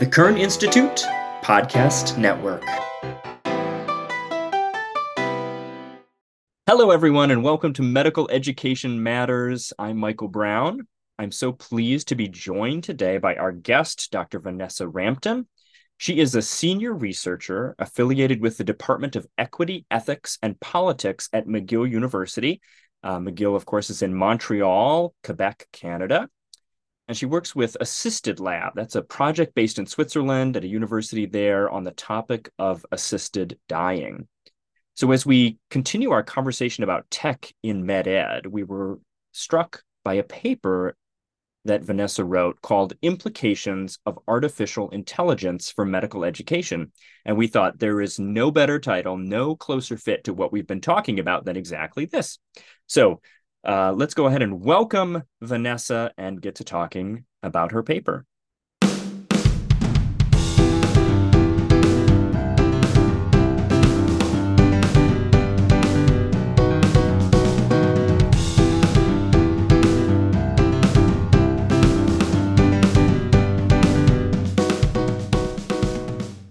The 0.00 0.06
Kern 0.06 0.36
Institute 0.36 1.06
Podcast 1.40 2.18
Network. 2.18 2.64
Hello, 6.66 6.90
everyone, 6.90 7.30
and 7.30 7.44
welcome 7.44 7.72
to 7.74 7.82
Medical 7.82 8.28
Education 8.28 9.00
Matters. 9.00 9.72
I'm 9.78 9.96
Michael 9.98 10.26
Braun. 10.26 10.88
I'm 11.16 11.30
so 11.30 11.52
pleased 11.52 12.08
to 12.08 12.16
be 12.16 12.26
joined 12.26 12.82
today 12.82 13.18
by 13.18 13.36
our 13.36 13.52
guest, 13.52 14.10
Dr. 14.10 14.40
Vanessa 14.40 14.88
Rampton. 14.88 15.46
She 15.96 16.18
is 16.18 16.34
a 16.34 16.42
senior 16.42 16.92
researcher 16.92 17.76
affiliated 17.78 18.40
with 18.40 18.58
the 18.58 18.64
Department 18.64 19.14
of 19.14 19.28
Equity, 19.38 19.86
Ethics, 19.92 20.38
and 20.42 20.58
Politics 20.58 21.28
at 21.32 21.46
McGill 21.46 21.88
University. 21.88 22.60
Uh, 23.04 23.18
McGill, 23.18 23.54
of 23.54 23.64
course, 23.64 23.90
is 23.90 24.02
in 24.02 24.12
Montreal, 24.12 25.14
Quebec, 25.22 25.68
Canada 25.70 26.28
and 27.08 27.16
she 27.16 27.26
works 27.26 27.54
with 27.54 27.76
Assisted 27.80 28.40
Lab. 28.40 28.72
That's 28.74 28.94
a 28.94 29.02
project 29.02 29.54
based 29.54 29.78
in 29.78 29.86
Switzerland 29.86 30.56
at 30.56 30.64
a 30.64 30.68
university 30.68 31.26
there 31.26 31.68
on 31.68 31.84
the 31.84 31.90
topic 31.90 32.50
of 32.58 32.84
assisted 32.92 33.58
dying. 33.68 34.26
So, 34.94 35.10
as 35.10 35.26
we 35.26 35.58
continue 35.70 36.12
our 36.12 36.22
conversation 36.22 36.84
about 36.84 37.10
tech 37.10 37.52
in 37.62 37.84
med 37.84 38.06
ed, 38.06 38.46
we 38.46 38.62
were 38.62 39.00
struck 39.32 39.82
by 40.04 40.14
a 40.14 40.22
paper 40.22 40.96
that 41.64 41.82
Vanessa 41.82 42.24
wrote 42.24 42.60
called 42.60 42.92
Implications 43.02 43.98
of 44.04 44.18
Artificial 44.28 44.90
Intelligence 44.90 45.70
for 45.70 45.84
Medical 45.84 46.24
Education. 46.24 46.92
And 47.24 47.36
we 47.36 47.46
thought 47.46 47.78
there 47.78 48.00
is 48.00 48.18
no 48.18 48.50
better 48.50 48.78
title, 48.78 49.16
no 49.16 49.56
closer 49.56 49.96
fit 49.96 50.24
to 50.24 50.34
what 50.34 50.52
we've 50.52 50.66
been 50.66 50.82
talking 50.82 51.18
about 51.18 51.44
than 51.44 51.56
exactly 51.56 52.04
this. 52.04 52.38
So, 52.86 53.20
uh, 53.64 53.92
let's 53.96 54.14
go 54.14 54.26
ahead 54.26 54.42
and 54.42 54.62
welcome 54.62 55.22
Vanessa 55.40 56.12
and 56.18 56.40
get 56.40 56.56
to 56.56 56.64
talking 56.64 57.24
about 57.42 57.72
her 57.72 57.82
paper. 57.82 58.26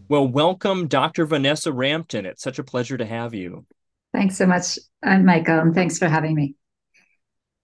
Well, 0.10 0.28
welcome, 0.28 0.88
Dr. 0.88 1.26
Vanessa 1.26 1.74
Rampton. 1.74 2.28
It's 2.28 2.44
such 2.44 2.60
a 2.60 2.64
pleasure 2.64 2.98
to 2.98 3.06
have 3.06 3.34
you. 3.34 3.66
Thanks 4.14 4.38
so 4.38 4.46
much, 4.46 4.78
uh, 5.02 5.18
Michael, 5.18 5.58
and 5.58 5.74
thanks 5.74 5.98
for 5.98 6.08
having 6.08 6.36
me. 6.36 6.56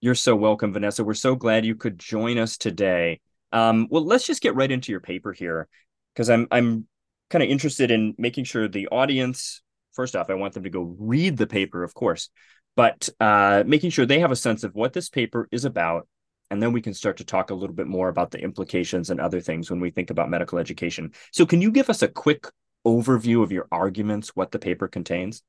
You're 0.00 0.14
so 0.14 0.34
welcome, 0.34 0.72
Vanessa. 0.72 1.04
We're 1.04 1.12
so 1.12 1.34
glad 1.34 1.66
you 1.66 1.74
could 1.74 1.98
join 1.98 2.38
us 2.38 2.56
today. 2.56 3.20
Um, 3.52 3.86
well, 3.90 4.04
let's 4.04 4.26
just 4.26 4.40
get 4.40 4.54
right 4.54 4.70
into 4.70 4.92
your 4.92 5.00
paper 5.00 5.32
here, 5.32 5.68
because 6.14 6.30
I'm 6.30 6.48
I'm 6.50 6.86
kind 7.28 7.44
of 7.44 7.50
interested 7.50 7.90
in 7.90 8.14
making 8.16 8.44
sure 8.44 8.66
the 8.66 8.88
audience. 8.88 9.60
First 9.92 10.16
off, 10.16 10.30
I 10.30 10.34
want 10.34 10.54
them 10.54 10.62
to 10.62 10.70
go 10.70 10.94
read 10.98 11.36
the 11.36 11.46
paper, 11.46 11.82
of 11.84 11.92
course, 11.92 12.30
but 12.76 13.10
uh, 13.18 13.64
making 13.66 13.90
sure 13.90 14.06
they 14.06 14.20
have 14.20 14.30
a 14.30 14.36
sense 14.36 14.64
of 14.64 14.74
what 14.74 14.94
this 14.94 15.10
paper 15.10 15.48
is 15.52 15.66
about, 15.66 16.08
and 16.50 16.62
then 16.62 16.72
we 16.72 16.80
can 16.80 16.94
start 16.94 17.18
to 17.18 17.24
talk 17.24 17.50
a 17.50 17.54
little 17.54 17.76
bit 17.76 17.88
more 17.88 18.08
about 18.08 18.30
the 18.30 18.40
implications 18.40 19.10
and 19.10 19.20
other 19.20 19.40
things 19.40 19.70
when 19.70 19.80
we 19.80 19.90
think 19.90 20.08
about 20.08 20.30
medical 20.30 20.58
education. 20.58 21.12
So, 21.30 21.44
can 21.44 21.60
you 21.60 21.70
give 21.70 21.90
us 21.90 22.00
a 22.00 22.08
quick 22.08 22.46
overview 22.86 23.42
of 23.42 23.52
your 23.52 23.68
arguments, 23.70 24.34
what 24.34 24.50
the 24.50 24.58
paper 24.58 24.88
contains? 24.88 25.42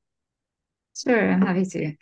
Sure, 0.94 1.32
I'm 1.32 1.40
happy 1.40 1.64
to. 1.64 1.94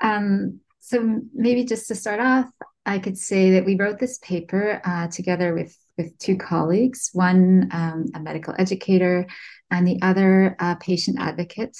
Um, 0.00 0.60
so 0.88 1.20
maybe 1.34 1.64
just 1.64 1.86
to 1.88 1.94
start 1.94 2.18
off, 2.18 2.46
I 2.86 2.98
could 2.98 3.18
say 3.18 3.50
that 3.50 3.66
we 3.66 3.76
wrote 3.76 3.98
this 3.98 4.16
paper 4.18 4.80
uh, 4.84 5.08
together 5.08 5.54
with 5.54 5.76
with 5.98 6.16
two 6.18 6.38
colleagues, 6.38 7.10
one 7.12 7.68
um, 7.72 8.06
a 8.14 8.20
medical 8.20 8.54
educator, 8.58 9.26
and 9.70 9.86
the 9.86 10.00
other 10.00 10.56
a 10.58 10.76
patient 10.76 11.18
advocate. 11.20 11.76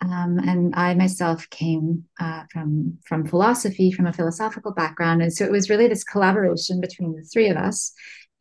Um, 0.00 0.40
and 0.40 0.74
I 0.74 0.94
myself 0.94 1.48
came 1.50 2.06
uh, 2.18 2.42
from 2.52 2.98
from 3.06 3.24
philosophy, 3.24 3.92
from 3.92 4.06
a 4.06 4.12
philosophical 4.12 4.72
background, 4.72 5.22
and 5.22 5.32
so 5.32 5.44
it 5.44 5.52
was 5.52 5.70
really 5.70 5.86
this 5.86 6.02
collaboration 6.02 6.80
between 6.80 7.14
the 7.14 7.22
three 7.22 7.48
of 7.48 7.56
us. 7.56 7.92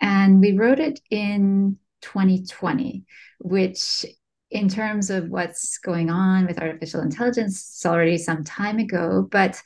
And 0.02 0.40
we 0.40 0.58
wrote 0.58 0.80
it 0.80 1.00
in 1.12 1.78
2020, 2.02 3.04
which 3.42 4.08
in 4.54 4.70
terms 4.70 5.10
of 5.10 5.30
what's 5.30 5.80
going 5.80 6.10
on 6.10 6.46
with 6.46 6.60
artificial 6.60 7.02
intelligence, 7.02 7.56
it's 7.56 7.86
already 7.86 8.18
some 8.18 8.44
time 8.44 8.80
ago. 8.80 9.28
But 9.30 9.62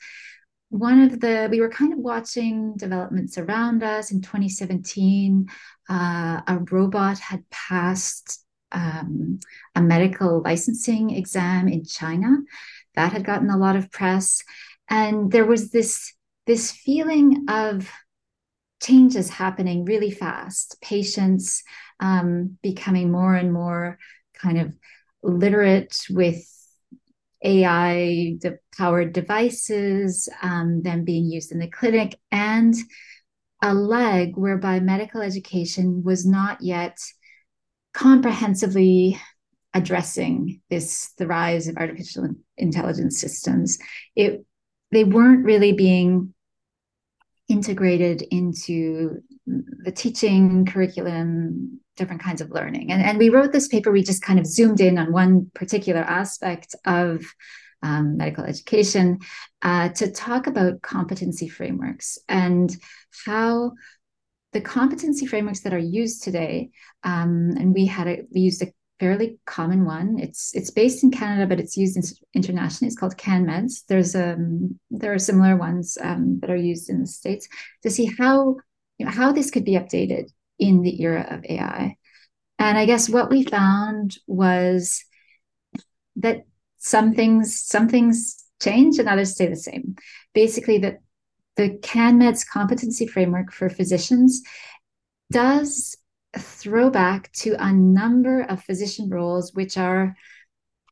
one 0.70 1.00
of 1.02 1.20
the, 1.20 1.48
we 1.50 1.60
were 1.60 1.70
kind 1.70 1.92
of 1.92 1.98
watching 1.98 2.76
developments 2.76 3.38
around 3.38 3.82
us 3.82 4.12
in 4.12 4.20
2017. 4.20 5.46
Uh, 5.88 6.40
a 6.46 6.58
robot 6.70 7.18
had 7.18 7.48
passed 7.50 8.44
um, 8.72 9.40
a 9.74 9.80
medical 9.80 10.42
licensing 10.42 11.10
exam 11.10 11.68
in 11.68 11.84
China. 11.84 12.36
That 12.96 13.12
had 13.12 13.24
gotten 13.24 13.48
a 13.50 13.56
lot 13.56 13.76
of 13.76 13.90
press. 13.90 14.42
And 14.90 15.30
there 15.30 15.46
was 15.46 15.70
this, 15.70 16.12
this 16.46 16.70
feeling 16.70 17.46
of 17.48 17.90
changes 18.82 19.30
happening 19.30 19.84
really 19.84 20.10
fast, 20.10 20.80
patients 20.82 21.62
um, 22.00 22.58
becoming 22.62 23.10
more 23.10 23.34
and 23.34 23.52
more 23.52 23.98
kind 24.34 24.58
of 24.60 24.72
literate 25.22 25.96
with 26.10 26.44
AI 27.42 28.36
powered 28.76 29.12
devices, 29.12 30.28
um, 30.42 30.82
them 30.82 31.04
being 31.04 31.26
used 31.26 31.52
in 31.52 31.58
the 31.58 31.68
clinic, 31.68 32.18
and 32.32 32.74
a 33.62 33.74
leg 33.74 34.36
whereby 34.36 34.80
medical 34.80 35.20
education 35.20 36.02
was 36.04 36.26
not 36.26 36.60
yet 36.60 36.98
comprehensively 37.92 39.18
addressing 39.74 40.60
this 40.70 41.12
the 41.18 41.26
rise 41.26 41.68
of 41.68 41.76
artificial 41.76 42.28
intelligence 42.56 43.20
systems. 43.20 43.78
It 44.16 44.44
they 44.90 45.04
weren't 45.04 45.44
really 45.44 45.72
being 45.72 46.34
integrated 47.48 48.22
into 48.22 49.22
the 49.84 49.92
teaching 49.92 50.66
curriculum 50.66 51.80
different 51.96 52.22
kinds 52.22 52.40
of 52.40 52.50
learning. 52.50 52.92
And, 52.92 53.02
and 53.02 53.18
we 53.18 53.28
wrote 53.28 53.52
this 53.52 53.68
paper, 53.68 53.90
we 53.90 54.02
just 54.02 54.22
kind 54.22 54.38
of 54.38 54.46
zoomed 54.46 54.80
in 54.80 54.98
on 54.98 55.12
one 55.12 55.50
particular 55.54 56.00
aspect 56.00 56.74
of 56.84 57.24
um, 57.82 58.16
medical 58.16 58.44
education 58.44 59.18
uh, 59.62 59.88
to 59.90 60.10
talk 60.10 60.46
about 60.46 60.82
competency 60.82 61.48
frameworks 61.48 62.18
and 62.28 62.76
how 63.26 63.72
the 64.52 64.60
competency 64.60 65.26
frameworks 65.26 65.60
that 65.60 65.74
are 65.74 65.78
used 65.78 66.22
today, 66.22 66.70
um, 67.04 67.54
and 67.58 67.74
we 67.74 67.86
had 67.86 68.08
a, 68.08 68.22
we 68.32 68.40
used 68.40 68.62
a 68.62 68.72
fairly 68.98 69.38
common 69.46 69.84
one. 69.84 70.18
It's 70.18 70.54
it's 70.54 70.70
based 70.70 71.04
in 71.04 71.10
Canada, 71.10 71.46
but 71.46 71.60
it's 71.60 71.76
used 71.76 71.96
in, 71.96 72.02
internationally. 72.34 72.88
It's 72.88 72.96
called 72.96 73.16
CanMEDS. 73.16 73.84
There's 73.86 74.14
um 74.16 74.78
there 74.90 75.12
are 75.12 75.18
similar 75.18 75.56
ones 75.56 75.98
um, 76.00 76.40
that 76.40 76.50
are 76.50 76.56
used 76.56 76.88
in 76.88 77.00
the 77.00 77.06
states 77.06 77.46
to 77.82 77.90
see 77.90 78.10
how 78.18 78.56
you 78.98 79.06
know, 79.06 79.12
how 79.12 79.32
this 79.32 79.50
could 79.50 79.64
be 79.64 79.72
updated 79.72 80.30
in 80.58 80.82
the 80.82 81.02
era 81.02 81.26
of 81.30 81.44
AI. 81.44 81.96
And 82.58 82.76
I 82.76 82.86
guess 82.86 83.08
what 83.08 83.30
we 83.30 83.44
found 83.44 84.16
was 84.26 85.04
that 86.16 86.44
some 86.78 87.14
things 87.14 87.62
some 87.62 87.88
things 87.88 88.44
change 88.60 88.98
and 88.98 89.08
others 89.08 89.32
stay 89.32 89.46
the 89.46 89.56
same. 89.56 89.96
Basically, 90.34 90.78
that 90.78 90.98
the 91.56 91.70
CanMEDS 91.70 92.46
competency 92.48 93.06
framework 93.06 93.52
for 93.52 93.68
physicians 93.68 94.42
does 95.30 95.96
throw 96.36 96.90
back 96.90 97.32
to 97.32 97.56
a 97.58 97.72
number 97.72 98.42
of 98.42 98.62
physician 98.62 99.08
roles 99.08 99.54
which 99.54 99.76
are 99.76 100.14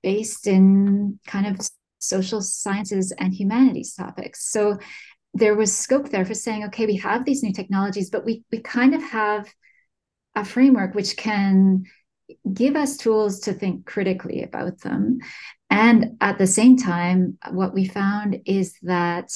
based 0.03 0.47
in 0.47 1.19
kind 1.27 1.47
of 1.47 1.69
social 1.99 2.41
sciences 2.41 3.13
and 3.19 3.35
humanities 3.35 3.95
topics. 3.95 4.51
So 4.51 4.79
there 5.37 5.55
was 5.55 5.77
scope 5.77 6.09
there 6.09 6.25
for 6.25 6.35
saying, 6.35 6.65
okay, 6.65 6.87
we 6.87 6.97
have 6.97 7.25
these 7.25 7.43
new 7.43 7.53
technologies, 7.53 8.11
but 8.11 8.25
we 8.25 8.45
we 8.51 8.61
kind 8.61 8.95
of 8.95 9.03
have 9.03 9.53
a 10.35 10.45
framework 10.45 10.95
which 10.95 11.17
can 11.17 11.85
give 12.53 12.77
us 12.77 12.97
tools 12.97 13.41
to 13.41 13.53
think 13.53 13.87
critically 13.87 14.43
about 14.43 14.81
them. 14.81 15.19
And 15.71 16.17
at 16.21 16.39
the 16.39 16.47
same 16.47 16.77
time, 16.77 17.39
what 17.51 17.75
we 17.75 17.87
found 17.87 18.41
is 18.47 18.77
that 18.83 19.31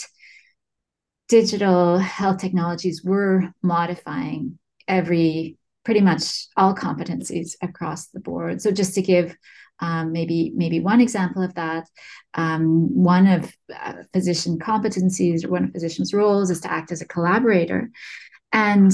digital 1.29 1.99
health 1.99 2.39
technologies 2.39 3.03
were 3.05 3.53
modifying 3.63 4.59
every 4.89 5.57
pretty 5.85 6.01
much 6.01 6.47
all 6.57 6.75
competencies 6.75 7.55
across 7.63 8.09
the 8.09 8.21
board. 8.21 8.61
So 8.61 8.71
just 8.71 8.95
to 8.95 9.03
give 9.03 9.37
um, 9.81 10.13
maybe 10.13 10.53
maybe 10.55 10.81
one 10.81 11.01
example 11.01 11.43
of 11.43 11.55
that. 11.55 11.89
Um, 12.35 12.95
one 12.95 13.27
of 13.27 13.53
uh, 13.75 13.95
physician 14.13 14.59
competencies 14.59 15.45
or 15.45 15.51
one 15.51 15.65
of 15.65 15.73
physician's 15.73 16.15
roles 16.15 16.51
is 16.51 16.61
to 16.61 16.73
act 16.73 16.93
as 16.93 17.01
a 17.01 17.09
collaborator, 17.09 17.91
and 18.53 18.93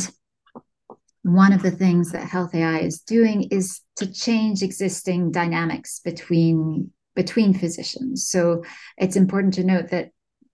one 1.22 1.52
of 1.52 1.62
the 1.62 1.72
things 1.72 2.12
that 2.12 2.28
health 2.28 2.54
AI 2.54 2.78
is 2.78 3.00
doing 3.00 3.48
is 3.50 3.80
to 3.96 4.10
change 4.10 4.62
existing 4.62 5.32
dynamics 5.32 6.00
between 6.04 6.90
between 7.14 7.54
physicians. 7.54 8.28
So 8.28 8.62
it's 8.96 9.16
important 9.16 9.54
to 9.54 9.64
note 9.64 9.88
that 9.88 10.10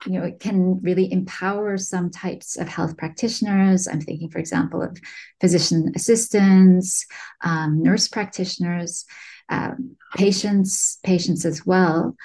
you 0.06 0.18
know, 0.18 0.24
it 0.24 0.40
can 0.40 0.80
really 0.80 1.12
empower 1.12 1.78
some 1.78 2.10
types 2.10 2.56
of 2.56 2.68
health 2.68 2.96
practitioners. 2.96 3.86
I'm 3.86 4.00
thinking, 4.00 4.30
for 4.30 4.38
example, 4.38 4.82
of 4.82 4.98
physician 5.40 5.92
assistants, 5.94 7.06
um, 7.42 7.82
nurse 7.82 8.08
practitioners, 8.08 9.04
um, 9.52 9.96
patients, 10.16 10.98
patients 11.04 11.44
as 11.44 11.66
well. 11.66 12.16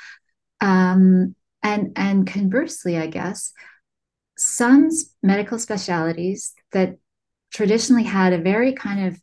Um, 0.62 1.35
and 1.62 1.91
and 1.95 2.25
conversely, 2.25 2.97
I 2.97 3.07
guess, 3.07 3.51
some 4.38 4.89
medical 5.21 5.59
specialities 5.59 6.53
that 6.71 6.97
traditionally 7.51 8.03
had 8.03 8.33
a 8.33 8.38
very 8.38 8.74
kind 8.74 9.07
of 9.07 9.21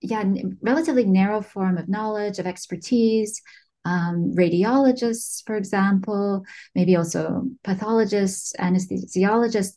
yeah 0.00 0.24
relatively 0.62 1.04
narrow 1.04 1.40
form 1.40 1.78
of 1.78 1.88
knowledge 1.88 2.38
of 2.38 2.46
expertise 2.46 3.40
um, 3.86 4.32
radiologists, 4.34 5.44
for 5.44 5.56
example, 5.56 6.42
maybe 6.74 6.96
also 6.96 7.44
pathologists, 7.64 8.54
anesthesiologists, 8.58 9.74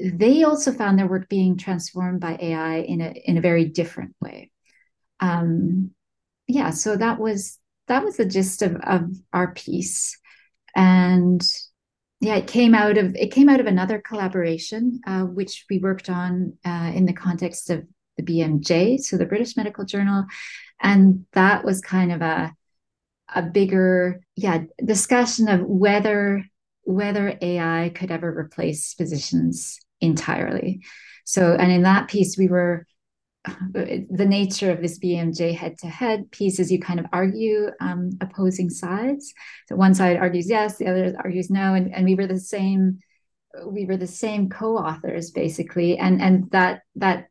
they 0.00 0.42
also 0.44 0.72
found 0.72 0.98
their 0.98 1.08
work 1.08 1.28
being 1.28 1.56
transformed 1.56 2.20
by 2.20 2.38
AI 2.40 2.76
in 2.76 3.00
a 3.00 3.10
in 3.24 3.36
a 3.36 3.42
very 3.42 3.64
different 3.66 4.14
way. 4.20 4.50
Um, 5.20 5.90
yeah, 6.52 6.70
so 6.70 6.96
that 6.96 7.18
was 7.18 7.58
that 7.88 8.04
was 8.04 8.16
the 8.16 8.26
gist 8.26 8.62
of, 8.62 8.76
of 8.84 9.10
our 9.32 9.52
piece, 9.54 10.18
and 10.76 11.42
yeah, 12.20 12.36
it 12.36 12.46
came 12.46 12.74
out 12.74 12.98
of 12.98 13.16
it 13.16 13.32
came 13.32 13.48
out 13.48 13.60
of 13.60 13.66
another 13.66 14.00
collaboration 14.00 15.00
uh, 15.06 15.22
which 15.22 15.64
we 15.70 15.78
worked 15.78 16.10
on 16.10 16.58
uh, 16.64 16.92
in 16.94 17.06
the 17.06 17.14
context 17.14 17.70
of 17.70 17.84
the 18.18 18.22
BMJ, 18.22 19.00
so 19.00 19.16
the 19.16 19.24
British 19.24 19.56
Medical 19.56 19.86
Journal, 19.86 20.26
and 20.80 21.24
that 21.32 21.64
was 21.64 21.80
kind 21.80 22.12
of 22.12 22.20
a 22.20 22.54
a 23.34 23.42
bigger 23.42 24.20
yeah 24.36 24.64
discussion 24.84 25.48
of 25.48 25.62
whether 25.62 26.44
whether 26.82 27.38
AI 27.40 27.92
could 27.94 28.10
ever 28.10 28.28
replace 28.28 28.92
physicians 28.92 29.78
entirely. 30.02 30.82
So, 31.24 31.54
and 31.54 31.72
in 31.72 31.82
that 31.82 32.08
piece, 32.08 32.36
we 32.36 32.48
were 32.48 32.86
the 33.72 34.26
nature 34.26 34.70
of 34.70 34.80
this 34.80 34.98
BMJ 34.98 35.56
head 35.56 35.76
to 35.78 35.88
head 35.88 36.30
piece 36.30 36.60
is 36.60 36.70
you 36.70 36.78
kind 36.78 37.00
of 37.00 37.06
argue 37.12 37.70
um, 37.80 38.10
opposing 38.20 38.70
sides. 38.70 39.34
So 39.68 39.76
one 39.76 39.94
side 39.94 40.16
argues 40.16 40.48
yes, 40.48 40.78
the 40.78 40.86
other 40.86 41.16
argues 41.22 41.50
no, 41.50 41.74
and, 41.74 41.92
and 41.94 42.04
we 42.04 42.14
were 42.14 42.26
the 42.26 42.38
same. 42.38 42.98
We 43.66 43.84
were 43.84 43.98
the 43.98 44.06
same 44.06 44.48
co-authors 44.48 45.30
basically, 45.30 45.98
and 45.98 46.22
and 46.22 46.50
that 46.52 46.82
that 46.96 47.26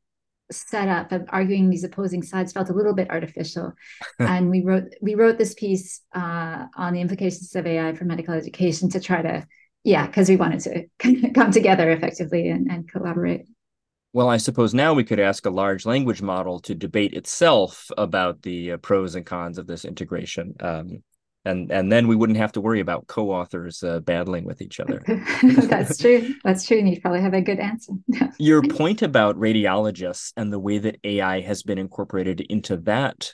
setup 0.51 1.13
of 1.13 1.25
arguing 1.29 1.69
these 1.69 1.85
opposing 1.85 2.21
sides 2.21 2.51
felt 2.51 2.69
a 2.69 2.73
little 2.73 2.93
bit 2.93 3.09
artificial. 3.09 3.73
and 4.19 4.49
we 4.49 4.61
wrote 4.61 4.93
we 5.01 5.15
wrote 5.15 5.37
this 5.37 5.53
piece 5.53 6.01
uh, 6.13 6.65
on 6.75 6.93
the 6.93 7.01
implications 7.01 7.55
of 7.55 7.65
AI 7.65 7.93
for 7.93 8.05
medical 8.05 8.33
education 8.33 8.89
to 8.89 8.99
try 8.99 9.21
to, 9.21 9.47
yeah, 9.83 10.05
because 10.07 10.29
we 10.29 10.35
wanted 10.35 10.59
to 10.99 11.31
come 11.33 11.51
together 11.51 11.89
effectively 11.89 12.49
and, 12.49 12.69
and 12.69 12.91
collaborate. 12.91 13.45
Well, 14.13 14.27
I 14.27 14.37
suppose 14.37 14.73
now 14.73 14.93
we 14.93 15.05
could 15.05 15.19
ask 15.19 15.45
a 15.45 15.49
large 15.49 15.85
language 15.85 16.21
model 16.21 16.59
to 16.61 16.75
debate 16.75 17.13
itself 17.13 17.89
about 17.97 18.41
the 18.41 18.73
uh, 18.73 18.77
pros 18.77 19.15
and 19.15 19.25
cons 19.25 19.57
of 19.57 19.67
this 19.67 19.85
integration. 19.85 20.53
Um, 20.59 21.03
and 21.45 21.71
and 21.71 21.91
then 21.91 22.07
we 22.07 22.15
wouldn't 22.15 22.37
have 22.37 22.51
to 22.51 22.61
worry 22.61 22.81
about 22.81 23.07
co-authors 23.07 23.83
uh, 23.83 23.99
battling 24.01 24.45
with 24.45 24.61
each 24.61 24.79
other. 24.79 25.01
That's 25.43 25.97
true. 25.97 26.35
That's 26.43 26.67
true. 26.67 26.77
And 26.77 26.89
you 26.89 27.01
probably 27.01 27.21
have 27.21 27.33
a 27.33 27.41
good 27.41 27.59
answer. 27.59 27.93
Your 28.37 28.61
point 28.61 29.01
about 29.01 29.39
radiologists 29.39 30.33
and 30.37 30.53
the 30.53 30.59
way 30.59 30.77
that 30.77 30.99
AI 31.03 31.41
has 31.41 31.63
been 31.63 31.79
incorporated 31.79 32.41
into 32.41 32.77
that 32.77 33.33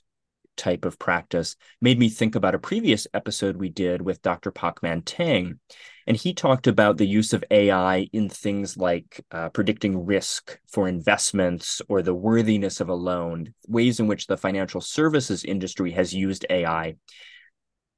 type 0.55 0.85
of 0.85 0.97
practice 0.97 1.55
made 1.81 1.99
me 1.99 2.09
think 2.09 2.35
about 2.35 2.55
a 2.55 2.59
previous 2.59 3.07
episode 3.13 3.57
we 3.57 3.69
did 3.69 4.01
with 4.01 4.21
Dr. 4.21 4.51
Pacman 4.51 5.03
Tang. 5.05 5.59
And 6.07 6.15
he 6.15 6.33
talked 6.33 6.67
about 6.67 6.97
the 6.97 7.05
use 7.05 7.33
of 7.33 7.43
AI 7.51 8.07
in 8.13 8.29
things 8.29 8.77
like 8.77 9.25
uh, 9.29 9.49
predicting 9.49 10.05
risk 10.05 10.57
for 10.65 10.87
investments 10.87 11.81
or 11.89 12.01
the 12.01 12.15
worthiness 12.15 12.79
of 12.79 12.87
a 12.87 12.95
loan, 12.95 13.53
ways 13.67 13.99
in 13.99 14.07
which 14.07 14.27
the 14.27 14.37
financial 14.37 14.81
services 14.81 15.43
industry 15.43 15.91
has 15.91 16.13
used 16.13 16.45
AI 16.49 16.95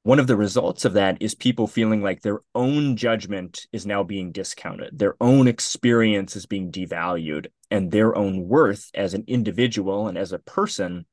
one 0.02 0.18
of 0.18 0.26
the 0.26 0.36
results 0.36 0.86
of 0.86 0.94
that 0.94 1.18
is 1.20 1.34
people 1.34 1.66
feeling 1.66 2.02
like 2.02 2.22
their 2.22 2.40
own 2.54 2.96
judgment 2.96 3.66
is 3.70 3.84
now 3.84 4.02
being 4.02 4.32
discounted, 4.32 4.98
their 4.98 5.14
own 5.20 5.46
experience 5.46 6.36
is 6.36 6.46
being 6.46 6.72
devalued, 6.72 7.48
and 7.70 7.90
their 7.90 8.16
own 8.16 8.48
worth 8.48 8.90
as 8.94 9.12
an 9.12 9.24
individual 9.26 10.08
and 10.08 10.16
as 10.16 10.32
a 10.32 10.38
person 10.38 11.04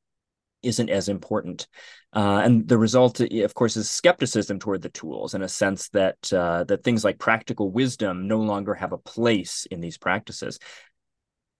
isn't 0.62 0.90
as 0.90 1.08
important. 1.08 1.66
Uh, 2.12 2.40
and 2.42 2.66
the 2.66 2.78
result, 2.78 3.20
of 3.20 3.54
course, 3.54 3.76
is 3.76 3.88
skepticism 3.88 4.58
toward 4.58 4.82
the 4.82 4.88
tools, 4.88 5.34
in 5.34 5.42
a 5.42 5.48
sense 5.48 5.88
that 5.90 6.32
uh, 6.32 6.64
that 6.64 6.82
things 6.82 7.04
like 7.04 7.18
practical 7.18 7.70
wisdom 7.70 8.26
no 8.26 8.38
longer 8.38 8.74
have 8.74 8.92
a 8.92 8.98
place 8.98 9.66
in 9.70 9.80
these 9.80 9.98
practices. 9.98 10.58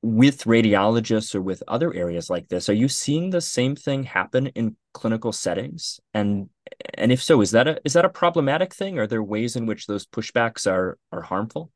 With 0.00 0.44
radiologists 0.44 1.34
or 1.34 1.42
with 1.42 1.62
other 1.66 1.92
areas 1.92 2.30
like 2.30 2.46
this 2.46 2.68
are 2.68 2.74
you 2.74 2.86
seeing 2.86 3.30
the 3.30 3.40
same 3.40 3.74
thing 3.74 4.04
happen 4.04 4.46
in 4.48 4.76
clinical 4.94 5.32
settings? 5.32 6.00
And 6.14 6.48
and 6.94 7.10
if 7.10 7.22
so 7.22 7.40
is 7.40 7.50
that 7.50 7.66
a 7.68 7.80
is 7.84 7.94
that 7.94 8.04
a 8.04 8.08
problematic 8.08 8.72
thing? 8.72 8.98
Are 8.98 9.08
there 9.08 9.22
ways 9.22 9.56
in 9.56 9.66
which 9.66 9.86
those 9.86 10.06
pushbacks 10.06 10.70
are 10.70 10.98
are 11.12 11.22
harmful? 11.22 11.72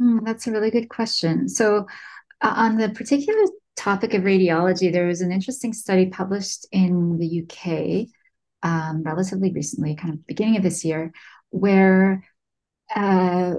Mm, 0.00 0.24
that's 0.24 0.46
a 0.46 0.50
really 0.50 0.70
good 0.70 0.88
question. 0.88 1.48
So 1.48 1.86
uh, 2.40 2.52
on 2.56 2.76
the 2.76 2.90
particular 2.90 3.44
topic 3.76 4.14
of 4.14 4.22
radiology 4.22 4.90
there 4.90 5.06
was 5.06 5.20
an 5.20 5.32
interesting 5.32 5.72
study 5.72 6.06
published 6.06 6.66
in 6.72 7.18
the 7.18 7.42
uk 7.42 8.08
um, 8.62 9.02
relatively 9.02 9.52
recently 9.52 9.94
kind 9.94 10.14
of 10.14 10.26
beginning 10.26 10.56
of 10.56 10.62
this 10.62 10.84
year 10.84 11.12
where 11.50 12.24
uh, 12.94 13.54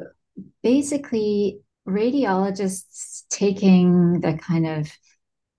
basically 0.64 1.60
radiologists 1.88 3.24
taking 3.30 4.20
the 4.20 4.34
kind 4.34 4.68
of 4.68 4.92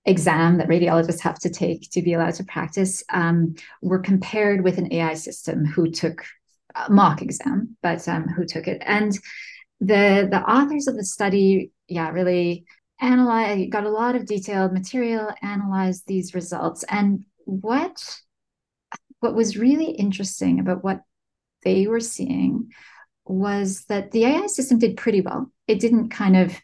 exam 0.04 0.58
that 0.58 0.68
radiologists 0.68 1.20
have 1.20 1.38
to 1.38 1.50
take 1.50 1.90
to 1.90 2.02
be 2.02 2.14
allowed 2.14 2.34
to 2.34 2.44
practice 2.44 3.02
um, 3.12 3.54
were 3.82 3.98
compared 3.98 4.64
with 4.64 4.78
an 4.78 4.92
AI 4.92 5.14
system 5.14 5.64
who 5.64 5.90
took 5.90 6.24
a 6.74 6.90
mock 6.90 7.22
exam, 7.22 7.76
but 7.82 8.06
um, 8.08 8.26
who 8.28 8.44
took 8.44 8.66
it. 8.68 8.82
And 8.84 9.12
the 9.80 10.28
the 10.30 10.40
authors 10.40 10.86
of 10.86 10.96
the 10.96 11.04
study, 11.04 11.72
yeah, 11.88 12.10
really 12.10 12.64
analyzed, 13.00 13.70
got 13.70 13.84
a 13.84 13.90
lot 13.90 14.16
of 14.16 14.26
detailed 14.26 14.72
material, 14.72 15.30
analyzed 15.42 16.04
these 16.06 16.34
results, 16.34 16.84
and 16.88 17.24
what 17.44 18.20
what 19.20 19.34
was 19.34 19.56
really 19.56 19.90
interesting 19.90 20.60
about 20.60 20.84
what 20.84 21.02
they 21.64 21.86
were 21.86 22.00
seeing 22.00 22.70
was 23.24 23.84
that 23.88 24.10
the 24.10 24.24
AI 24.24 24.46
system 24.46 24.78
did 24.78 24.96
pretty 24.96 25.20
well. 25.20 25.50
It 25.66 25.80
didn't 25.80 26.10
kind 26.10 26.36
of, 26.36 26.58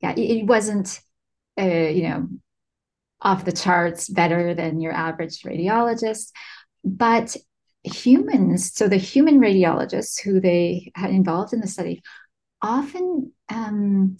yeah, 0.00 0.14
it, 0.16 0.46
wasn't, 0.46 1.00
uh, 1.60 1.64
you 1.64 2.02
know, 2.08 2.28
off 3.20 3.44
the 3.44 3.52
charts 3.52 4.08
better 4.08 4.54
than 4.54 4.80
your 4.80 4.92
average 4.92 5.42
radiologist. 5.42 6.32
But 6.84 7.36
humans, 7.84 8.72
so 8.74 8.88
the 8.88 8.96
human 8.96 9.38
radiologists 9.38 10.20
who 10.20 10.40
they 10.40 10.92
had 10.94 11.10
involved 11.10 11.52
in 11.52 11.60
the 11.60 11.68
study, 11.68 12.02
often 12.62 13.32
um, 13.48 14.16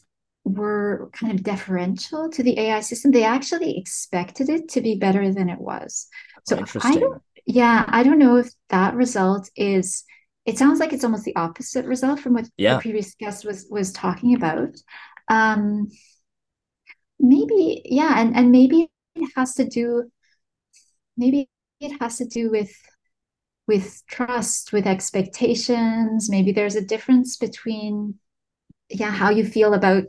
were 0.49 1.11
kind 1.13 1.33
of 1.33 1.43
deferential 1.43 2.29
to 2.31 2.43
the 2.43 2.59
AI 2.59 2.81
system. 2.81 3.11
They 3.11 3.25
actually 3.25 3.79
expected 3.79 4.49
it 4.49 4.69
to 4.71 4.81
be 4.81 4.97
better 4.97 5.33
than 5.33 5.49
it 5.49 5.61
was. 5.61 6.09
So 6.45 6.65
I 6.83 6.97
don't, 6.97 7.23
yeah, 7.47 7.85
I 7.89 8.03
don't 8.03 8.19
know 8.19 8.37
if 8.37 8.51
that 8.71 8.95
result 8.95 9.51
is 9.57 10.05
it 10.49 10.57
sounds 10.57 10.81
like 10.81 10.95
it's 10.95 11.05
almost 11.05 11.25
the 11.25 11.37
opposite 11.37 11.85
result 11.85 12.21
from 12.21 12.33
what 12.33 12.49
yeah. 12.57 12.77
the 12.77 12.81
previous 12.81 13.15
guest 13.15 13.45
was 13.45 13.67
was 13.71 13.93
talking 13.93 14.35
about. 14.35 14.77
Um, 15.29 15.91
maybe, 17.21 17.83
yeah, 17.85 18.19
and 18.19 18.35
and 18.35 18.51
maybe 18.51 18.89
it 19.15 19.31
has 19.37 19.55
to 19.57 19.67
do, 19.67 20.11
maybe 21.19 21.51
it 21.81 22.01
has 22.01 22.17
to 22.19 22.25
do 22.25 22.51
with 22.51 22.75
with 23.67 24.03
trust, 24.07 24.73
with 24.73 24.87
expectations. 24.87 26.31
Maybe 26.31 26.53
there's 26.53 26.77
a 26.77 26.85
difference 26.85 27.37
between, 27.37 28.15
yeah, 28.89 29.11
how 29.11 29.29
you 29.29 29.45
feel 29.45 29.75
about 29.75 30.05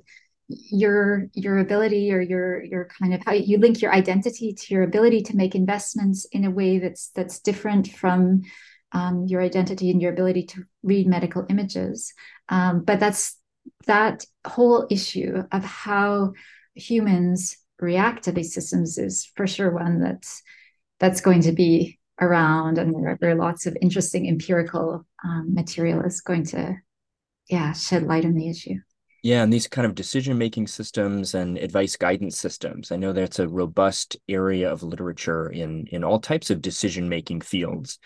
your 0.50 1.28
your 1.34 1.60
ability 1.60 2.12
or 2.12 2.20
your 2.20 2.64
your 2.64 2.90
kind 3.00 3.14
of 3.14 3.22
how 3.24 3.34
you 3.34 3.60
link 3.60 3.82
your 3.82 3.94
identity 3.94 4.52
to 4.54 4.74
your 4.74 4.84
ability 4.84 5.22
to 5.22 5.36
make 5.36 5.54
investments 5.54 6.26
in 6.32 6.44
a 6.44 6.52
way 6.52 6.80
that's 6.80 7.10
that's 7.10 7.40
different 7.40 7.88
from 7.88 8.42
um, 8.92 9.26
your 9.28 9.42
identity 9.42 9.92
and 9.92 10.02
your 10.02 10.12
ability 10.12 10.44
to 10.44 10.64
read 10.82 11.08
medical 11.08 11.46
images. 11.50 12.14
Um, 12.50 12.84
but 12.84 13.00
that's 13.00 13.38
that 13.86 14.26
whole 14.46 14.88
issue 14.90 15.44
of 15.52 15.64
how 15.64 16.34
humans 16.74 17.58
react 17.80 18.24
to 18.24 18.32
these 18.32 18.54
systems 18.54 18.98
is 18.98 19.32
for 19.36 19.46
sure 19.46 19.72
one 19.72 20.02
that's 20.02 20.42
that's 21.00 21.22
going 21.22 21.42
to 21.42 21.52
be 21.52 22.00
around, 22.20 22.78
and 22.78 22.94
there, 22.94 23.18
there 23.22 23.30
are 23.32 23.36
lots 23.36 23.66
of 23.66 23.78
interesting 23.82 24.28
empirical 24.28 25.06
um, 25.24 25.54
material 25.54 26.02
is 26.02 26.22
going 26.22 26.44
to, 26.44 26.76
yeah, 27.50 27.72
shed 27.72 28.04
light 28.04 28.26
on 28.26 28.34
the 28.34 28.50
issue. 28.50 28.76
Yeah, 29.22 29.44
and 29.44 29.52
these 29.52 29.68
kind 29.68 29.86
of 29.86 29.96
decision 29.96 30.38
making 30.38 30.68
systems 30.68 31.34
and 31.34 31.58
advice 31.58 31.98
guidance 31.98 32.38
systems. 32.38 32.92
I 32.92 32.96
know 32.96 33.12
that's 33.12 33.40
a 33.40 33.48
robust 33.48 34.18
area 34.30 34.72
of 34.72 34.84
literature 34.84 35.50
in 35.50 35.88
in 35.88 36.04
all 36.04 36.20
types 36.20 36.50
of 36.50 36.62
decision 36.62 37.10
making 37.10 37.42
fields 37.42 38.00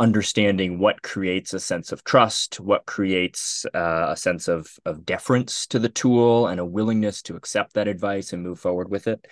understanding 0.00 0.78
what 0.78 1.02
creates 1.02 1.54
a 1.54 1.60
sense 1.60 1.92
of 1.92 2.02
trust, 2.02 2.58
what 2.58 2.84
creates 2.84 3.64
uh, 3.74 4.06
a 4.10 4.16
sense 4.16 4.48
of 4.48 4.68
of 4.84 5.04
deference 5.04 5.66
to 5.68 5.78
the 5.78 5.88
tool, 5.88 6.46
and 6.46 6.60
a 6.60 6.64
willingness 6.64 7.22
to 7.22 7.36
accept 7.36 7.74
that 7.74 7.88
advice 7.88 8.32
and 8.32 8.42
move 8.42 8.58
forward 8.58 8.90
with 8.90 9.06
it. 9.06 9.26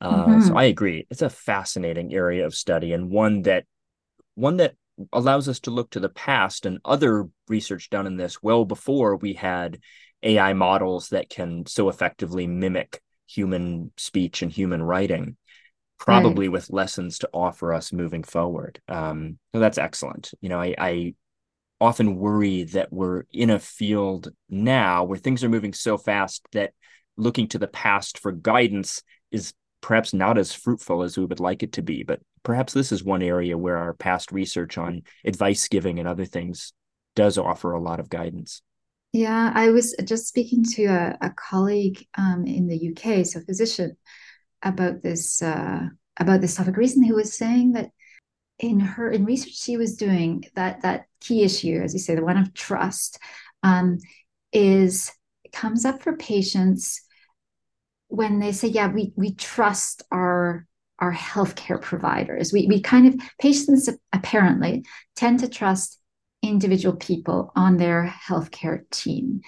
Uh, 0.00 0.26
mm-hmm. 0.26 0.40
So 0.42 0.56
I 0.56 0.64
agree. 0.64 1.06
It's 1.10 1.22
a 1.22 1.30
fascinating 1.30 2.12
area 2.12 2.44
of 2.44 2.54
study 2.54 2.92
and 2.92 3.10
one 3.10 3.42
that 3.42 3.64
one 4.34 4.56
that 4.56 4.74
allows 5.12 5.48
us 5.48 5.60
to 5.60 5.70
look 5.70 5.90
to 5.90 6.00
the 6.00 6.08
past 6.08 6.66
and 6.66 6.78
other 6.84 7.28
research 7.48 7.88
done 7.88 8.06
in 8.06 8.16
this 8.16 8.42
well 8.42 8.64
before 8.64 9.16
we 9.16 9.32
had 9.32 9.78
AI 10.22 10.52
models 10.52 11.08
that 11.10 11.28
can 11.28 11.66
so 11.66 11.88
effectively 11.88 12.46
mimic 12.46 13.00
human 13.26 13.92
speech 13.96 14.42
and 14.42 14.52
human 14.52 14.82
writing 14.82 15.36
probably 15.98 16.48
right. 16.48 16.52
with 16.52 16.70
lessons 16.70 17.18
to 17.18 17.30
offer 17.32 17.72
us 17.72 17.92
moving 17.92 18.24
forward. 18.24 18.80
Um, 18.88 19.38
so 19.54 19.60
that's 19.60 19.78
excellent. 19.78 20.32
You 20.40 20.48
know, 20.48 20.60
I, 20.60 20.74
I 20.76 21.14
often 21.80 22.16
worry 22.16 22.64
that 22.64 22.92
we're 22.92 23.22
in 23.32 23.50
a 23.50 23.58
field 23.58 24.32
now 24.48 25.04
where 25.04 25.18
things 25.18 25.44
are 25.44 25.48
moving 25.48 25.72
so 25.72 25.96
fast 25.96 26.44
that 26.52 26.72
looking 27.16 27.46
to 27.48 27.58
the 27.58 27.68
past 27.68 28.18
for 28.18 28.32
guidance 28.32 29.02
is 29.30 29.54
perhaps 29.80 30.12
not 30.12 30.38
as 30.38 30.52
fruitful 30.52 31.02
as 31.02 31.16
we 31.16 31.24
would 31.24 31.40
like 31.40 31.62
it 31.62 31.72
to 31.72 31.82
be. 31.82 32.02
But 32.02 32.20
perhaps 32.42 32.72
this 32.72 32.90
is 32.90 33.04
one 33.04 33.22
area 33.22 33.56
where 33.56 33.78
our 33.78 33.94
past 33.94 34.32
research 34.32 34.78
on 34.78 35.02
advice 35.24 35.68
giving 35.68 35.98
and 35.98 36.08
other 36.08 36.24
things 36.24 36.72
does 37.14 37.38
offer 37.38 37.72
a 37.72 37.80
lot 37.80 38.00
of 38.00 38.10
guidance. 38.10 38.62
Yeah, 39.12 39.52
I 39.54 39.70
was 39.70 39.94
just 40.04 40.26
speaking 40.26 40.64
to 40.76 40.84
a, 40.86 41.18
a 41.20 41.30
colleague 41.30 42.06
um, 42.16 42.46
in 42.46 42.66
the 42.66 42.76
UK, 42.76 43.26
so 43.26 43.40
physician, 43.40 43.96
about 44.62 45.02
this 45.02 45.42
uh, 45.42 45.88
about 46.18 46.40
this 46.40 46.54
topic 46.54 46.76
recently 46.76 47.08
who 47.08 47.16
was 47.16 47.36
saying 47.36 47.72
that 47.72 47.90
in 48.58 48.80
her 48.80 49.10
in 49.10 49.24
research 49.24 49.54
she 49.54 49.76
was 49.76 49.96
doing 49.96 50.44
that 50.54 50.82
that 50.82 51.06
key 51.20 51.42
issue 51.42 51.80
as 51.82 51.94
you 51.94 51.98
say 51.98 52.14
the 52.14 52.24
one 52.24 52.36
of 52.36 52.54
trust 52.54 53.18
um, 53.62 53.98
is 54.52 55.10
comes 55.52 55.84
up 55.84 56.02
for 56.02 56.16
patients 56.16 57.02
when 58.08 58.38
they 58.38 58.52
say 58.52 58.68
yeah 58.68 58.88
we 58.88 59.12
we 59.16 59.34
trust 59.34 60.02
our 60.12 60.66
our 61.02 61.12
healthcare 61.12 61.80
providers. 61.80 62.52
We 62.52 62.66
we 62.68 62.80
kind 62.80 63.08
of 63.08 63.20
patients 63.40 63.88
apparently 64.12 64.84
tend 65.16 65.40
to 65.40 65.48
trust 65.48 65.98
individual 66.42 66.96
people 66.96 67.52
on 67.54 67.76
their 67.76 68.12
healthcare 68.28 68.88
team. 68.90 69.40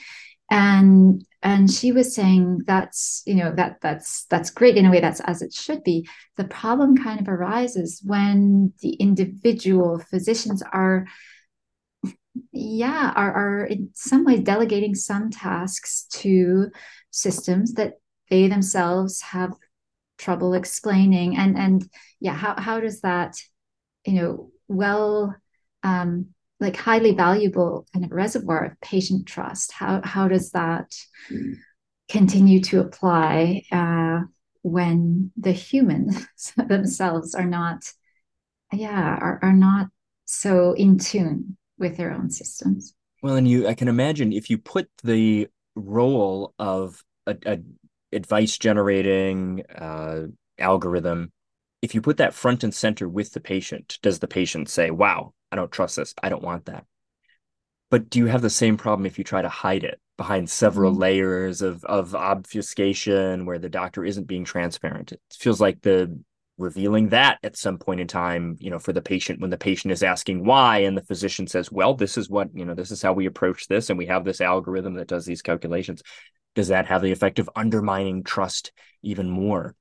And 0.50 1.24
and 1.42 1.70
she 1.70 1.92
was 1.92 2.14
saying 2.14 2.62
that's 2.66 3.22
you 3.26 3.34
know 3.34 3.52
that 3.56 3.80
that's 3.82 4.24
that's 4.26 4.50
great 4.50 4.76
in 4.76 4.86
a 4.86 4.90
way 4.90 5.00
that's 5.00 5.20
as 5.20 5.42
it 5.42 5.52
should 5.52 5.82
be. 5.82 6.08
The 6.36 6.44
problem 6.44 6.96
kind 6.96 7.20
of 7.20 7.28
arises 7.28 8.00
when 8.04 8.72
the 8.80 8.94
individual 8.94 9.98
physicians 9.98 10.62
are 10.72 11.06
yeah 12.52 13.12
are, 13.16 13.32
are 13.32 13.64
in 13.66 13.90
some 13.94 14.24
ways 14.24 14.40
delegating 14.40 14.94
some 14.94 15.30
tasks 15.30 16.06
to 16.10 16.70
systems 17.10 17.74
that 17.74 17.94
they 18.30 18.48
themselves 18.48 19.20
have 19.22 19.52
trouble 20.18 20.54
explaining. 20.54 21.36
And 21.36 21.58
and 21.58 21.88
yeah 22.20 22.34
how, 22.34 22.54
how 22.60 22.80
does 22.80 23.00
that 23.00 23.36
you 24.06 24.14
know 24.14 24.50
well 24.68 25.34
um 25.82 26.34
like 26.64 26.76
highly 26.76 27.14
valuable 27.14 27.86
kind 27.92 28.04
of 28.04 28.10
reservoir 28.10 28.64
of 28.64 28.80
patient 28.80 29.26
trust. 29.26 29.70
How 29.70 30.00
how 30.02 30.28
does 30.28 30.50
that 30.52 30.94
continue 32.08 32.60
to 32.62 32.80
apply 32.80 33.62
uh, 33.70 34.20
when 34.62 35.30
the 35.36 35.52
humans 35.52 36.26
themselves 36.56 37.34
are 37.34 37.46
not 37.46 37.84
yeah 38.72 39.18
are, 39.20 39.38
are 39.42 39.52
not 39.52 39.88
so 40.24 40.72
in 40.72 40.98
tune 40.98 41.56
with 41.78 41.98
their 41.98 42.12
own 42.12 42.30
systems? 42.30 42.94
Well 43.22 43.36
and 43.36 43.46
you 43.46 43.68
i 43.68 43.74
can 43.74 43.88
imagine 43.88 44.32
if 44.32 44.48
you 44.48 44.58
put 44.58 44.88
the 45.02 45.48
role 45.76 46.54
of 46.58 47.04
a, 47.26 47.36
a 47.46 47.58
advice 48.12 48.56
generating 48.58 49.64
uh, 49.74 50.26
algorithm 50.58 51.32
if 51.84 51.94
you 51.94 52.00
put 52.00 52.16
that 52.16 52.34
front 52.34 52.64
and 52.64 52.74
center 52.74 53.08
with 53.08 53.32
the 53.32 53.40
patient 53.40 53.98
does 54.02 54.18
the 54.18 54.28
patient 54.28 54.68
say 54.68 54.90
wow 54.90 55.32
I 55.54 55.56
don't 55.56 55.70
trust 55.70 55.94
this. 55.94 56.16
I 56.20 56.30
don't 56.30 56.42
want 56.42 56.64
that. 56.64 56.84
But 57.88 58.10
do 58.10 58.18
you 58.18 58.26
have 58.26 58.42
the 58.42 58.50
same 58.50 58.76
problem 58.76 59.06
if 59.06 59.18
you 59.18 59.24
try 59.24 59.40
to 59.40 59.48
hide 59.48 59.84
it 59.84 60.00
behind 60.16 60.50
several 60.50 60.90
mm-hmm. 60.90 61.02
layers 61.02 61.62
of 61.62 61.84
of 61.84 62.16
obfuscation 62.16 63.46
where 63.46 63.60
the 63.60 63.68
doctor 63.68 64.04
isn't 64.04 64.26
being 64.26 64.44
transparent? 64.44 65.12
It 65.12 65.20
feels 65.32 65.60
like 65.60 65.80
the 65.82 66.18
revealing 66.58 67.10
that 67.10 67.38
at 67.44 67.56
some 67.56 67.78
point 67.78 68.00
in 68.00 68.08
time, 68.08 68.56
you 68.58 68.68
know, 68.68 68.80
for 68.80 68.92
the 68.92 69.00
patient 69.00 69.40
when 69.40 69.50
the 69.50 69.56
patient 69.56 69.92
is 69.92 70.02
asking 70.02 70.44
why 70.44 70.78
and 70.78 70.96
the 70.96 71.04
physician 71.04 71.46
says, 71.46 71.70
"Well, 71.70 71.94
this 71.94 72.18
is 72.18 72.28
what, 72.28 72.48
you 72.52 72.64
know, 72.64 72.74
this 72.74 72.90
is 72.90 73.00
how 73.00 73.12
we 73.12 73.26
approach 73.26 73.68
this 73.68 73.88
and 73.88 73.96
we 73.96 74.06
have 74.06 74.24
this 74.24 74.40
algorithm 74.40 74.94
that 74.94 75.06
does 75.06 75.24
these 75.24 75.42
calculations." 75.42 76.02
Does 76.56 76.68
that 76.68 76.86
have 76.86 77.02
the 77.02 77.12
effect 77.12 77.38
of 77.38 77.50
undermining 77.54 78.24
trust 78.24 78.72
even 79.02 79.30
more? 79.30 79.76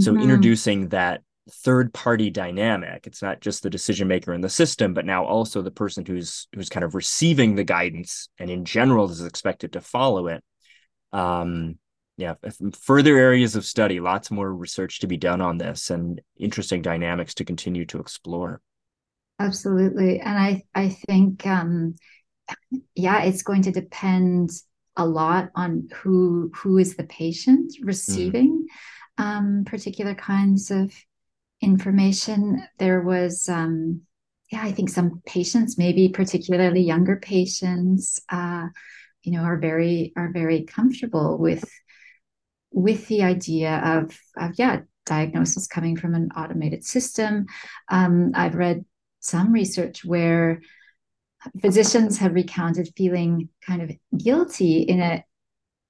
So 0.00 0.12
mm-hmm. 0.12 0.22
introducing 0.22 0.88
that 0.88 1.22
third 1.50 1.92
party 1.92 2.30
dynamic 2.30 3.06
it's 3.06 3.20
not 3.20 3.40
just 3.40 3.62
the 3.62 3.68
decision 3.68 4.08
maker 4.08 4.32
in 4.32 4.40
the 4.40 4.48
system 4.48 4.94
but 4.94 5.04
now 5.04 5.24
also 5.24 5.60
the 5.60 5.70
person 5.70 6.04
who's 6.06 6.48
who's 6.54 6.70
kind 6.70 6.84
of 6.84 6.94
receiving 6.94 7.54
the 7.54 7.64
guidance 7.64 8.30
and 8.38 8.48
in 8.48 8.64
general 8.64 9.10
is 9.10 9.22
expected 9.22 9.72
to 9.72 9.80
follow 9.80 10.28
it 10.28 10.42
um 11.12 11.78
yeah 12.16 12.34
further 12.80 13.18
areas 13.18 13.56
of 13.56 13.64
study 13.64 14.00
lots 14.00 14.30
more 14.30 14.52
research 14.54 15.00
to 15.00 15.06
be 15.06 15.18
done 15.18 15.42
on 15.42 15.58
this 15.58 15.90
and 15.90 16.22
interesting 16.38 16.80
dynamics 16.80 17.34
to 17.34 17.44
continue 17.44 17.84
to 17.84 17.98
explore 17.98 18.62
absolutely 19.38 20.20
and 20.20 20.38
i 20.38 20.62
i 20.74 20.88
think 20.88 21.46
um 21.46 21.94
yeah 22.94 23.22
it's 23.22 23.42
going 23.42 23.62
to 23.62 23.70
depend 23.70 24.50
a 24.96 25.04
lot 25.04 25.50
on 25.54 25.88
who 25.96 26.50
who 26.54 26.78
is 26.78 26.96
the 26.96 27.04
patient 27.04 27.70
mm. 27.72 27.86
receiving 27.86 28.66
mm. 29.20 29.24
um 29.24 29.64
particular 29.66 30.14
kinds 30.14 30.70
of 30.70 30.90
information. 31.64 32.66
There 32.78 33.00
was, 33.00 33.48
um, 33.48 34.02
yeah, 34.52 34.62
I 34.62 34.72
think 34.72 34.90
some 34.90 35.22
patients, 35.26 35.78
maybe 35.78 36.10
particularly 36.10 36.82
younger 36.82 37.16
patients, 37.16 38.20
uh, 38.28 38.68
you 39.22 39.32
know, 39.32 39.42
are 39.42 39.58
very 39.58 40.12
are 40.16 40.30
very 40.32 40.64
comfortable 40.64 41.38
with 41.38 41.64
with 42.70 43.06
the 43.08 43.22
idea 43.22 43.80
of, 43.84 44.18
of 44.36 44.58
yeah, 44.58 44.80
diagnosis 45.06 45.66
coming 45.66 45.96
from 45.96 46.14
an 46.14 46.30
automated 46.36 46.84
system. 46.84 47.46
Um, 47.88 48.32
I've 48.34 48.56
read 48.56 48.84
some 49.20 49.52
research 49.52 50.04
where 50.04 50.60
physicians 51.60 52.18
have 52.18 52.34
recounted 52.34 52.92
feeling 52.96 53.48
kind 53.66 53.82
of 53.82 53.90
guilty 54.16 54.82
in 54.82 55.00
a 55.00 55.24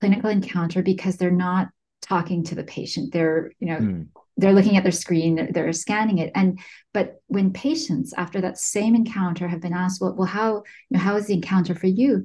clinical 0.01 0.31
encounter 0.31 0.83
because 0.83 1.17
they're 1.17 1.31
not 1.31 1.69
talking 2.03 2.45
to 2.45 2.55
the 2.55 2.65
patient. 2.65 3.13
They're, 3.13 3.53
you 3.59 3.69
know, 3.69 3.79
mm 3.79 4.09
they're 4.37 4.53
looking 4.53 4.77
at 4.77 4.83
their 4.83 4.93
screen 4.93 5.37
they're, 5.37 5.49
they're, 5.53 5.73
scanning 5.73 6.19
it. 6.19 6.33
And 6.35 6.59
but 6.93 7.21
when 7.29 7.53
patients 7.53 8.13
after 8.17 8.41
that 8.41 8.59
same 8.59 8.95
encounter 8.95 9.49
have 9.49 9.61
been 9.61 9.73
asked 9.73 10.01
well, 10.01 10.15
well 10.15 10.27
how 10.27 10.63
you 10.91 10.97
know 10.97 11.01
how 11.01 11.17
is 11.17 11.27
the 11.27 11.35
encounter 11.35 11.75
for 11.75 11.87
you? 11.87 12.25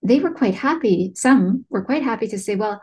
they 0.00 0.20
were 0.20 0.30
quite 0.30 0.54
happy 0.54 1.10
some 1.16 1.64
were 1.70 1.82
quite 1.84 2.04
happy 2.04 2.28
to 2.28 2.38
say 2.38 2.54
well 2.54 2.80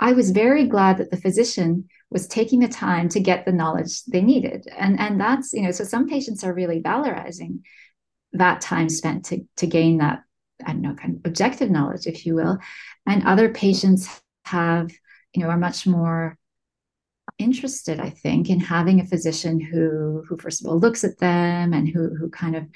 i 0.00 0.12
was 0.12 0.32
very 0.32 0.66
glad 0.66 0.98
that 0.98 1.08
the 1.08 1.16
physician 1.16 1.88
was 2.12 2.28
taking 2.28 2.60
the 2.60 2.68
time 2.68 3.08
to 3.08 3.20
get 3.20 3.44
the 3.44 3.52
knowledge 3.52 4.04
they 4.04 4.20
needed. 4.20 4.66
And 4.76 5.00
and 5.00 5.18
that's 5.18 5.52
you 5.52 5.62
know 5.62 5.70
so 5.70 5.84
some 5.84 6.08
patients 6.08 6.44
are 6.44 6.52
really 6.52 6.80
valorizing 6.80 7.60
that 8.34 8.60
time 8.60 8.88
spent 8.88 9.24
to 9.26 9.40
to 9.56 9.66
gain 9.66 9.98
that 9.98 10.22
i 10.64 10.72
don't 10.72 10.82
know 10.82 10.94
kind 10.94 11.16
of 11.16 11.22
objective 11.24 11.70
knowledge 11.70 12.06
if 12.06 12.26
you 12.26 12.34
will. 12.34 12.58
And 13.06 13.26
other 13.26 13.48
patients 13.48 14.08
have 14.44 14.90
you 15.34 15.42
know 15.42 15.48
are 15.48 15.56
much 15.56 15.86
more 15.86 16.36
interested, 17.38 18.00
I 18.00 18.10
think, 18.10 18.50
in 18.50 18.60
having 18.60 19.00
a 19.00 19.06
physician 19.06 19.60
who 19.60 20.24
who 20.28 20.36
first 20.38 20.60
of 20.60 20.68
all 20.68 20.78
looks 20.78 21.04
at 21.04 21.18
them 21.18 21.72
and 21.72 21.88
who 21.88 22.14
who 22.14 22.30
kind 22.30 22.56
of 22.56 22.66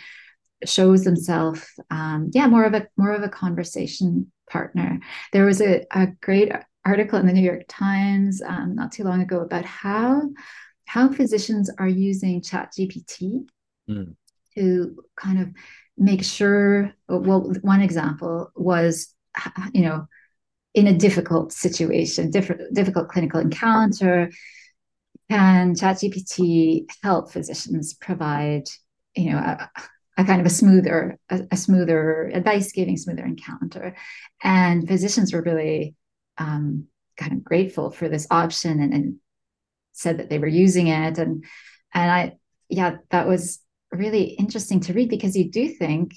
shows 0.65 1.05
themselves 1.05 1.65
um, 1.91 2.31
yeah 2.33 2.47
more 2.47 2.65
of 2.65 2.75
a 2.75 2.87
more 2.97 3.13
of 3.13 3.23
a 3.23 3.29
conversation 3.29 4.31
partner 4.51 5.01
there 5.33 5.45
was 5.45 5.61
a, 5.61 5.85
a 5.91 6.07
great 6.23 6.51
article 6.85 7.19
in 7.19 7.27
the 7.27 7.33
new 7.33 7.43
york 7.43 7.65
times 7.69 8.41
um, 8.43 8.75
not 8.75 8.93
too 8.93 9.05
long 9.05 9.21
ago 9.21 9.41
about 9.41 9.65
how 9.65 10.23
how 10.87 11.13
physicians 11.13 11.71
are 11.79 11.89
using 11.89 12.41
chat 12.41 12.73
gpt 12.79 13.47
mm. 13.91 14.15
to 14.55 15.05
kind 15.17 15.41
of 15.41 15.49
make 15.99 16.25
sure 16.25 16.93
well 17.09 17.53
one 17.63 17.81
example 17.81 18.51
was 18.55 19.15
you 19.73 19.83
know 19.83 20.07
in 20.77 20.87
a 20.87 20.93
difficult 20.93 21.53
situation, 21.53 22.31
difficult 22.31 23.09
clinical 23.09 23.41
encounter, 23.41 24.31
can 25.31 25.75
ChatGPT 25.75 26.85
help 27.03 27.33
physicians 27.33 27.95
provide, 27.95 28.65
you 29.17 29.33
know, 29.33 29.39
a, 29.39 29.71
a 30.19 30.25
kind 30.25 30.39
of 30.39 30.47
a 30.47 30.51
smoother, 30.51 31.19
a, 31.31 31.41
a, 31.51 31.57
smoother 31.57 32.31
advice 32.33 32.73
giving, 32.73 32.99
smoother 32.99 33.25
encounter, 33.25 33.97
and 34.45 34.87
physicians 34.87 35.33
were 35.33 35.41
really 35.41 35.95
um, 36.37 36.87
kind 37.17 37.33
of 37.33 37.43
grateful 37.43 37.91
for 37.91 38.11
this 38.11 38.27
option 38.31 38.79
and, 38.83 38.93
and 38.93 39.17
said 39.93 40.19
that 40.19 40.29
they 40.29 40.39
were 40.39 40.47
using 40.47 40.89
it, 40.89 41.17
and 41.17 41.43
and 41.95 42.11
I, 42.11 42.33
yeah, 42.69 42.99
that 43.11 43.27
was 43.27 43.61
really 43.91 44.25
interesting 44.25 44.81
to 44.81 44.93
read 44.93 45.09
because 45.09 45.37
you 45.37 45.51
do 45.51 45.71
think, 45.71 46.13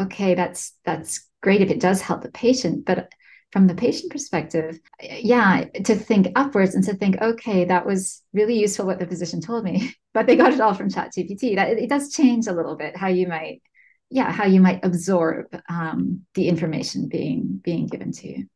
okay, 0.00 0.36
that's 0.36 0.74
that's 0.84 1.28
great 1.42 1.60
if 1.60 1.70
it 1.70 1.80
does 1.80 2.00
help 2.00 2.22
the 2.22 2.30
patient, 2.30 2.84
but 2.86 3.08
from 3.56 3.68
the 3.68 3.74
patient 3.74 4.12
perspective, 4.12 4.78
yeah, 5.00 5.64
to 5.82 5.94
think 5.94 6.28
upwards 6.36 6.74
and 6.74 6.84
to 6.84 6.92
think, 6.92 7.16
okay, 7.22 7.64
that 7.64 7.86
was 7.86 8.22
really 8.34 8.60
useful 8.60 8.84
what 8.84 8.98
the 8.98 9.06
physician 9.06 9.40
told 9.40 9.64
me, 9.64 9.94
but 10.12 10.26
they 10.26 10.36
got 10.36 10.52
it 10.52 10.60
all 10.60 10.74
from 10.74 10.90
ChatGPT. 10.90 11.56
That 11.56 11.70
it, 11.70 11.88
does 11.88 12.12
change 12.12 12.48
a 12.48 12.52
little 12.52 12.76
bit 12.76 12.94
how 12.98 13.08
you 13.08 13.26
might, 13.26 13.62
yeah, 14.10 14.30
how 14.30 14.44
you 14.44 14.60
might 14.60 14.84
absorb 14.84 15.46
um, 15.70 16.26
the 16.34 16.48
information 16.48 17.08
being 17.08 17.58
being 17.64 17.86
given 17.86 18.12
to 18.12 18.28
you. 18.28 18.46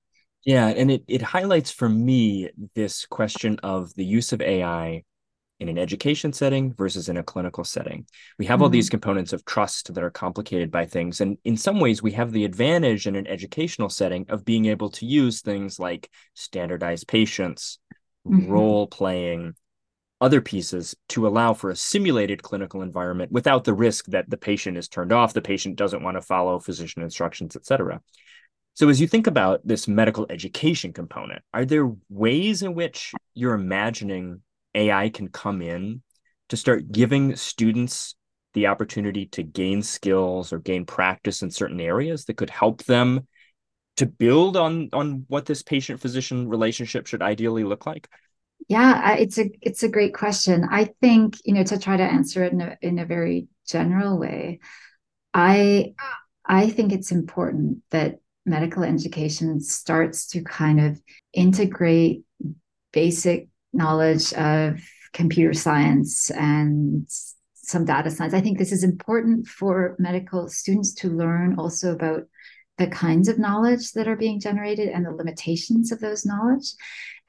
Yeah, 0.44 0.66
and 0.66 0.90
it 0.90 1.04
it 1.08 1.22
highlights 1.22 1.70
for 1.70 1.88
me 1.88 2.50
this 2.74 3.06
question 3.06 3.58
of 3.62 3.94
the 3.94 4.04
use 4.04 4.34
of 4.34 4.42
AI 4.42 5.04
in 5.60 5.68
an 5.68 5.78
education 5.78 6.32
setting 6.32 6.72
versus 6.72 7.08
in 7.08 7.18
a 7.18 7.22
clinical 7.22 7.64
setting. 7.64 8.06
We 8.38 8.46
have 8.46 8.56
mm-hmm. 8.56 8.62
all 8.64 8.68
these 8.70 8.86
mm-hmm. 8.86 8.92
components 8.92 9.32
of 9.32 9.44
trust 9.44 9.94
that 9.94 10.02
are 10.02 10.10
complicated 10.10 10.70
by 10.70 10.86
things. 10.86 11.20
And 11.20 11.36
in 11.44 11.56
some 11.56 11.78
ways, 11.78 12.02
we 12.02 12.12
have 12.12 12.32
the 12.32 12.44
advantage 12.44 13.06
in 13.06 13.14
an 13.14 13.26
educational 13.26 13.90
setting 13.90 14.26
of 14.30 14.44
being 14.44 14.64
able 14.64 14.90
to 14.92 15.06
use 15.06 15.42
things 15.42 15.78
like 15.78 16.10
standardized 16.34 17.06
patients, 17.06 17.78
mm-hmm. 18.26 18.50
role 18.50 18.86
playing, 18.86 19.54
other 20.20 20.40
pieces 20.40 20.94
to 21.08 21.26
allow 21.26 21.54
for 21.54 21.70
a 21.70 21.76
simulated 21.76 22.42
clinical 22.42 22.82
environment 22.82 23.32
without 23.32 23.64
the 23.64 23.72
risk 23.72 24.06
that 24.06 24.28
the 24.28 24.36
patient 24.36 24.76
is 24.76 24.88
turned 24.88 25.12
off, 25.12 25.32
the 25.32 25.40
patient 25.40 25.76
doesn't 25.76 26.02
want 26.02 26.16
to 26.16 26.22
follow 26.22 26.58
physician 26.58 27.02
instructions, 27.02 27.56
et 27.56 27.64
cetera. 27.64 28.00
So, 28.74 28.88
as 28.88 29.00
you 29.00 29.06
think 29.06 29.26
about 29.26 29.60
this 29.64 29.88
medical 29.88 30.26
education 30.30 30.92
component, 30.92 31.42
are 31.52 31.64
there 31.64 31.90
ways 32.08 32.62
in 32.62 32.74
which 32.74 33.12
you're 33.34 33.54
imagining 33.54 34.42
AI 34.74 35.08
can 35.08 35.28
come 35.28 35.62
in 35.62 36.02
to 36.48 36.56
start 36.56 36.90
giving 36.90 37.36
students 37.36 38.14
the 38.54 38.66
opportunity 38.66 39.26
to 39.26 39.42
gain 39.42 39.82
skills 39.82 40.52
or 40.52 40.58
gain 40.58 40.84
practice 40.84 41.42
in 41.42 41.50
certain 41.50 41.80
areas 41.80 42.24
that 42.24 42.36
could 42.36 42.50
help 42.50 42.84
them 42.84 43.26
to 43.96 44.06
build 44.06 44.56
on 44.56 44.88
on 44.92 45.24
what 45.28 45.46
this 45.46 45.62
patient 45.62 46.00
physician 46.00 46.48
relationship 46.48 47.06
should 47.06 47.22
ideally 47.22 47.64
look 47.64 47.86
like? 47.86 48.08
Yeah 48.68 49.14
it's 49.14 49.38
a 49.38 49.50
it's 49.60 49.82
a 49.82 49.88
great 49.88 50.14
question. 50.14 50.66
I 50.70 50.90
think 51.00 51.36
you 51.44 51.54
know 51.54 51.64
to 51.64 51.78
try 51.78 51.96
to 51.96 52.02
answer 52.02 52.44
it 52.44 52.52
in 52.52 52.60
a, 52.60 52.76
in 52.82 52.98
a 52.98 53.06
very 53.06 53.48
general 53.66 54.18
way 54.18 54.58
i 55.34 55.94
i 56.44 56.68
think 56.68 56.92
it's 56.92 57.12
important 57.12 57.78
that 57.90 58.18
medical 58.44 58.82
education 58.82 59.60
starts 59.60 60.26
to 60.28 60.42
kind 60.42 60.80
of 60.80 61.00
integrate 61.32 62.24
basic 62.92 63.48
knowledge 63.72 64.32
of 64.34 64.80
computer 65.12 65.54
science 65.54 66.30
and 66.30 67.08
some 67.54 67.84
data 67.84 68.10
science. 68.10 68.34
I 68.34 68.40
think 68.40 68.58
this 68.58 68.72
is 68.72 68.84
important 68.84 69.46
for 69.46 69.96
medical 69.98 70.48
students 70.48 70.94
to 70.94 71.08
learn 71.08 71.58
also 71.58 71.92
about 71.92 72.22
the 72.78 72.86
kinds 72.86 73.28
of 73.28 73.38
knowledge 73.38 73.92
that 73.92 74.08
are 74.08 74.16
being 74.16 74.40
generated 74.40 74.88
and 74.88 75.04
the 75.04 75.12
limitations 75.12 75.92
of 75.92 76.00
those 76.00 76.24
knowledge. 76.24 76.72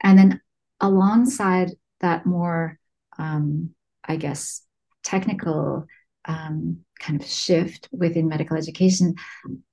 And 0.02 0.18
then 0.18 0.40
alongside 0.80 1.72
that 2.00 2.26
more, 2.26 2.78
um, 3.18 3.70
I 4.04 4.16
guess, 4.16 4.62
technical 5.04 5.86
um, 6.24 6.78
kind 6.98 7.20
of 7.20 7.26
shift 7.26 7.88
within 7.92 8.28
medical 8.28 8.56
education, 8.56 9.14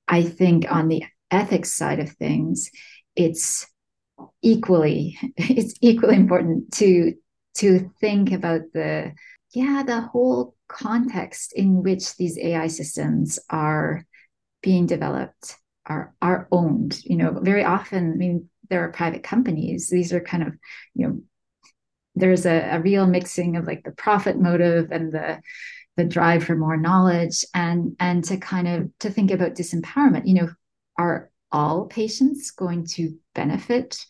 I 0.06 0.22
think 0.22 0.70
on 0.70 0.88
the 0.88 1.04
ethics 1.30 1.72
side 1.72 2.00
of 2.00 2.10
things, 2.10 2.70
it's 3.16 3.66
equally 4.42 5.18
it's 5.36 5.74
equally 5.80 6.16
important 6.16 6.72
to 6.72 7.14
to 7.54 7.90
think 8.00 8.32
about 8.32 8.62
the 8.72 9.12
yeah 9.54 9.82
the 9.84 10.00
whole 10.00 10.54
context 10.68 11.52
in 11.54 11.82
which 11.82 12.16
these 12.16 12.38
ai 12.38 12.68
systems 12.68 13.38
are 13.50 14.06
being 14.62 14.86
developed 14.86 15.56
are 15.86 16.14
are 16.22 16.48
owned. 16.52 17.02
You 17.04 17.16
know 17.16 17.38
very 17.40 17.64
often 17.64 18.12
i 18.12 18.16
mean 18.16 18.48
there 18.70 18.84
are 18.84 18.92
private 18.92 19.24
companies. 19.24 19.90
These 19.90 20.12
are 20.12 20.20
kind 20.20 20.44
of 20.44 20.54
you 20.94 21.06
know 21.06 21.20
there's 22.14 22.46
a, 22.46 22.76
a 22.76 22.80
real 22.80 23.06
mixing 23.06 23.56
of 23.56 23.66
like 23.66 23.84
the 23.84 23.92
profit 23.92 24.38
motive 24.38 24.90
and 24.92 25.12
the 25.12 25.40
the 25.96 26.04
drive 26.04 26.44
for 26.44 26.56
more 26.56 26.76
knowledge 26.76 27.44
and 27.52 27.96
and 27.98 28.24
to 28.24 28.36
kind 28.36 28.68
of 28.68 28.90
to 29.00 29.10
think 29.10 29.30
about 29.30 29.54
disempowerment. 29.54 30.26
You 30.26 30.34
know 30.34 30.48
are 30.96 31.30
all 31.52 31.86
patients 31.86 32.50
going 32.50 32.86
to 32.86 33.16
benefit 33.34 34.04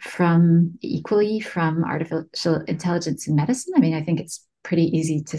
from 0.00 0.78
equally 0.80 1.40
from 1.40 1.84
artificial 1.84 2.62
intelligence 2.66 3.26
in 3.28 3.34
medicine? 3.34 3.74
I 3.76 3.80
mean, 3.80 3.94
I 3.94 4.02
think 4.02 4.20
it's 4.20 4.46
pretty 4.62 4.84
easy 4.96 5.22
to 5.22 5.38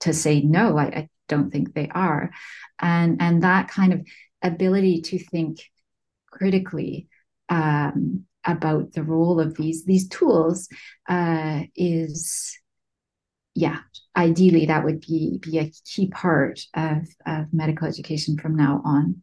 to 0.00 0.12
say 0.12 0.40
no. 0.40 0.78
I, 0.78 0.84
I 0.84 1.08
don't 1.28 1.50
think 1.50 1.74
they 1.74 1.88
are, 1.88 2.30
and 2.80 3.20
and 3.20 3.42
that 3.42 3.68
kind 3.68 3.92
of 3.92 4.06
ability 4.42 5.02
to 5.02 5.18
think 5.18 5.60
critically 6.30 7.08
um, 7.48 8.24
about 8.44 8.92
the 8.92 9.02
role 9.02 9.40
of 9.40 9.56
these 9.56 9.84
these 9.84 10.08
tools 10.08 10.68
uh, 11.08 11.62
is 11.76 12.58
yeah 13.54 13.78
ideally 14.16 14.66
that 14.66 14.84
would 14.84 15.00
be 15.00 15.38
be 15.42 15.58
a 15.58 15.70
key 15.84 16.08
part 16.08 16.58
of, 16.74 17.06
of 17.26 17.52
medical 17.52 17.86
education 17.86 18.38
from 18.38 18.56
now 18.56 18.80
on 18.84 19.22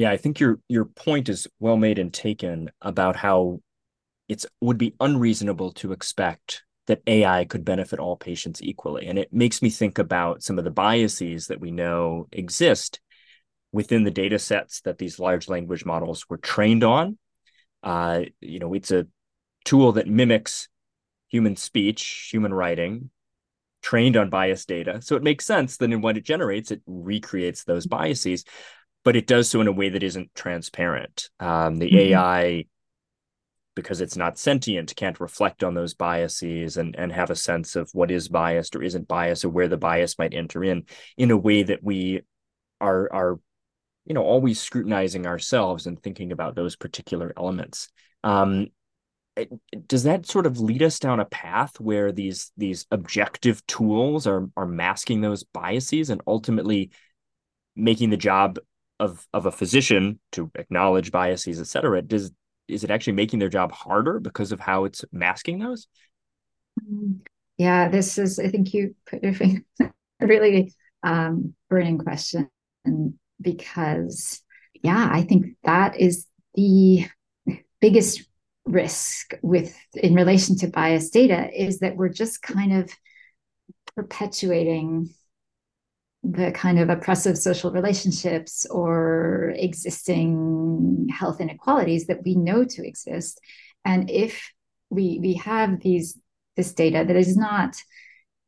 yeah, 0.00 0.10
I 0.10 0.16
think 0.16 0.40
your 0.40 0.58
your 0.66 0.86
point 0.86 1.28
is 1.28 1.46
well 1.58 1.76
made 1.76 1.98
and 1.98 2.10
taken 2.10 2.70
about 2.80 3.16
how 3.16 3.60
it 4.30 4.46
would 4.62 4.78
be 4.78 4.94
unreasonable 4.98 5.72
to 5.72 5.92
expect 5.92 6.62
that 6.86 7.02
AI 7.06 7.44
could 7.44 7.66
benefit 7.66 7.98
all 7.98 8.16
patients 8.16 8.62
equally. 8.62 9.08
And 9.08 9.18
it 9.18 9.30
makes 9.30 9.60
me 9.60 9.68
think 9.68 9.98
about 9.98 10.42
some 10.42 10.56
of 10.56 10.64
the 10.64 10.70
biases 10.70 11.48
that 11.48 11.60
we 11.60 11.70
know 11.70 12.28
exist 12.32 12.98
within 13.72 14.04
the 14.04 14.10
data 14.10 14.38
sets 14.38 14.80
that 14.80 14.96
these 14.96 15.18
large 15.18 15.50
language 15.50 15.84
models 15.84 16.24
were 16.30 16.38
trained 16.38 16.82
on. 16.82 17.18
Uh, 17.82 18.22
you 18.40 18.58
know, 18.58 18.72
it's 18.72 18.92
a 18.92 19.06
tool 19.66 19.92
that 19.92 20.06
mimics 20.06 20.68
human 21.28 21.56
speech, 21.56 22.30
human 22.32 22.54
writing, 22.54 23.10
trained 23.82 24.16
on 24.16 24.30
biased 24.30 24.66
data. 24.66 25.02
So 25.02 25.16
it 25.16 25.22
makes 25.22 25.44
sense 25.44 25.76
that 25.76 25.92
in 25.92 26.00
what 26.00 26.16
it 26.16 26.24
generates, 26.24 26.70
it 26.70 26.80
recreates 26.86 27.64
those 27.64 27.86
biases 27.86 28.46
but 29.04 29.16
it 29.16 29.26
does 29.26 29.48
so 29.48 29.60
in 29.60 29.66
a 29.66 29.72
way 29.72 29.88
that 29.88 30.02
isn't 30.02 30.34
transparent. 30.34 31.30
Um, 31.38 31.76
the 31.76 31.86
mm-hmm. 31.86 32.14
AI, 32.14 32.64
because 33.74 34.00
it's 34.00 34.16
not 34.16 34.38
sentient, 34.38 34.94
can't 34.96 35.20
reflect 35.20 35.64
on 35.64 35.74
those 35.74 35.94
biases 35.94 36.76
and 36.76 36.94
and 36.96 37.12
have 37.12 37.30
a 37.30 37.36
sense 37.36 37.76
of 37.76 37.90
what 37.92 38.10
is 38.10 38.28
biased 38.28 38.76
or 38.76 38.82
isn't 38.82 39.08
biased 39.08 39.44
or 39.44 39.48
where 39.48 39.68
the 39.68 39.76
bias 39.76 40.18
might 40.18 40.34
enter 40.34 40.62
in 40.62 40.84
in 41.16 41.30
a 41.30 41.36
way 41.36 41.62
that 41.62 41.82
we 41.82 42.20
are 42.80 43.08
are 43.12 43.40
you 44.04 44.14
know 44.14 44.24
always 44.24 44.60
scrutinizing 44.60 45.26
ourselves 45.26 45.86
and 45.86 46.02
thinking 46.02 46.32
about 46.32 46.54
those 46.54 46.76
particular 46.76 47.32
elements. 47.36 47.88
Um, 48.22 48.68
does 49.86 50.02
that 50.02 50.26
sort 50.26 50.46
of 50.46 50.60
lead 50.60 50.82
us 50.82 50.98
down 50.98 51.20
a 51.20 51.24
path 51.24 51.80
where 51.80 52.12
these 52.12 52.52
these 52.56 52.86
objective 52.90 53.64
tools 53.66 54.26
are 54.26 54.48
are 54.56 54.66
masking 54.66 55.20
those 55.20 55.44
biases 55.44 56.10
and 56.10 56.20
ultimately 56.26 56.90
making 57.76 58.10
the 58.10 58.16
job 58.16 58.58
of 59.00 59.26
of 59.32 59.46
a 59.46 59.50
physician 59.50 60.20
to 60.32 60.50
acknowledge 60.54 61.10
biases, 61.10 61.60
et 61.60 61.66
cetera, 61.66 62.02
does 62.02 62.30
is 62.68 62.84
it 62.84 62.90
actually 62.90 63.14
making 63.14 63.40
their 63.40 63.48
job 63.48 63.72
harder 63.72 64.20
because 64.20 64.52
of 64.52 64.60
how 64.60 64.84
it's 64.84 65.04
masking 65.10 65.58
those? 65.58 65.88
Yeah, 67.58 67.88
this 67.88 68.18
is 68.18 68.38
I 68.38 68.48
think 68.48 68.72
you 68.72 68.94
put 69.06 69.24
your 69.24 69.34
finger 69.34 69.64
really 70.20 70.74
um, 71.02 71.54
burning 71.68 71.98
question 71.98 72.48
because 73.40 74.42
yeah, 74.82 75.08
I 75.10 75.22
think 75.22 75.56
that 75.64 75.98
is 75.98 76.26
the 76.54 77.06
biggest 77.80 78.24
risk 78.66 79.32
with 79.42 79.74
in 79.94 80.14
relation 80.14 80.56
to 80.58 80.68
bias 80.68 81.10
data 81.10 81.50
is 81.52 81.80
that 81.80 81.96
we're 81.96 82.10
just 82.10 82.42
kind 82.42 82.74
of 82.74 82.90
perpetuating 83.96 85.10
the 86.22 86.52
kind 86.52 86.78
of 86.78 86.90
oppressive 86.90 87.38
social 87.38 87.70
relationships 87.70 88.66
or 88.66 89.52
existing 89.56 91.08
health 91.10 91.40
inequalities 91.40 92.06
that 92.06 92.22
we 92.24 92.34
know 92.34 92.64
to 92.64 92.86
exist. 92.86 93.40
And 93.84 94.10
if 94.10 94.52
we 94.90 95.18
we 95.20 95.34
have 95.34 95.80
these 95.80 96.18
this 96.56 96.74
data 96.74 97.04
that 97.06 97.16
is 97.16 97.36
not 97.36 97.76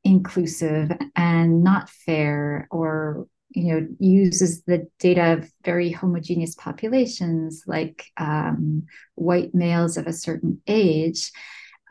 inclusive 0.05 0.91
and 1.17 1.63
not 1.63 1.89
fair 1.89 2.67
or 2.71 3.27
you 3.51 3.73
know 3.73 3.87
uses 3.99 4.63
the 4.65 4.89
data 4.99 5.35
of 5.35 5.51
very 5.65 5.91
homogeneous 5.91 6.55
populations 6.55 7.63
like 7.67 8.07
um, 8.17 8.85
white 9.15 9.55
males 9.55 9.97
of 9.97 10.07
a 10.07 10.13
certain 10.13 10.61
age 10.67 11.31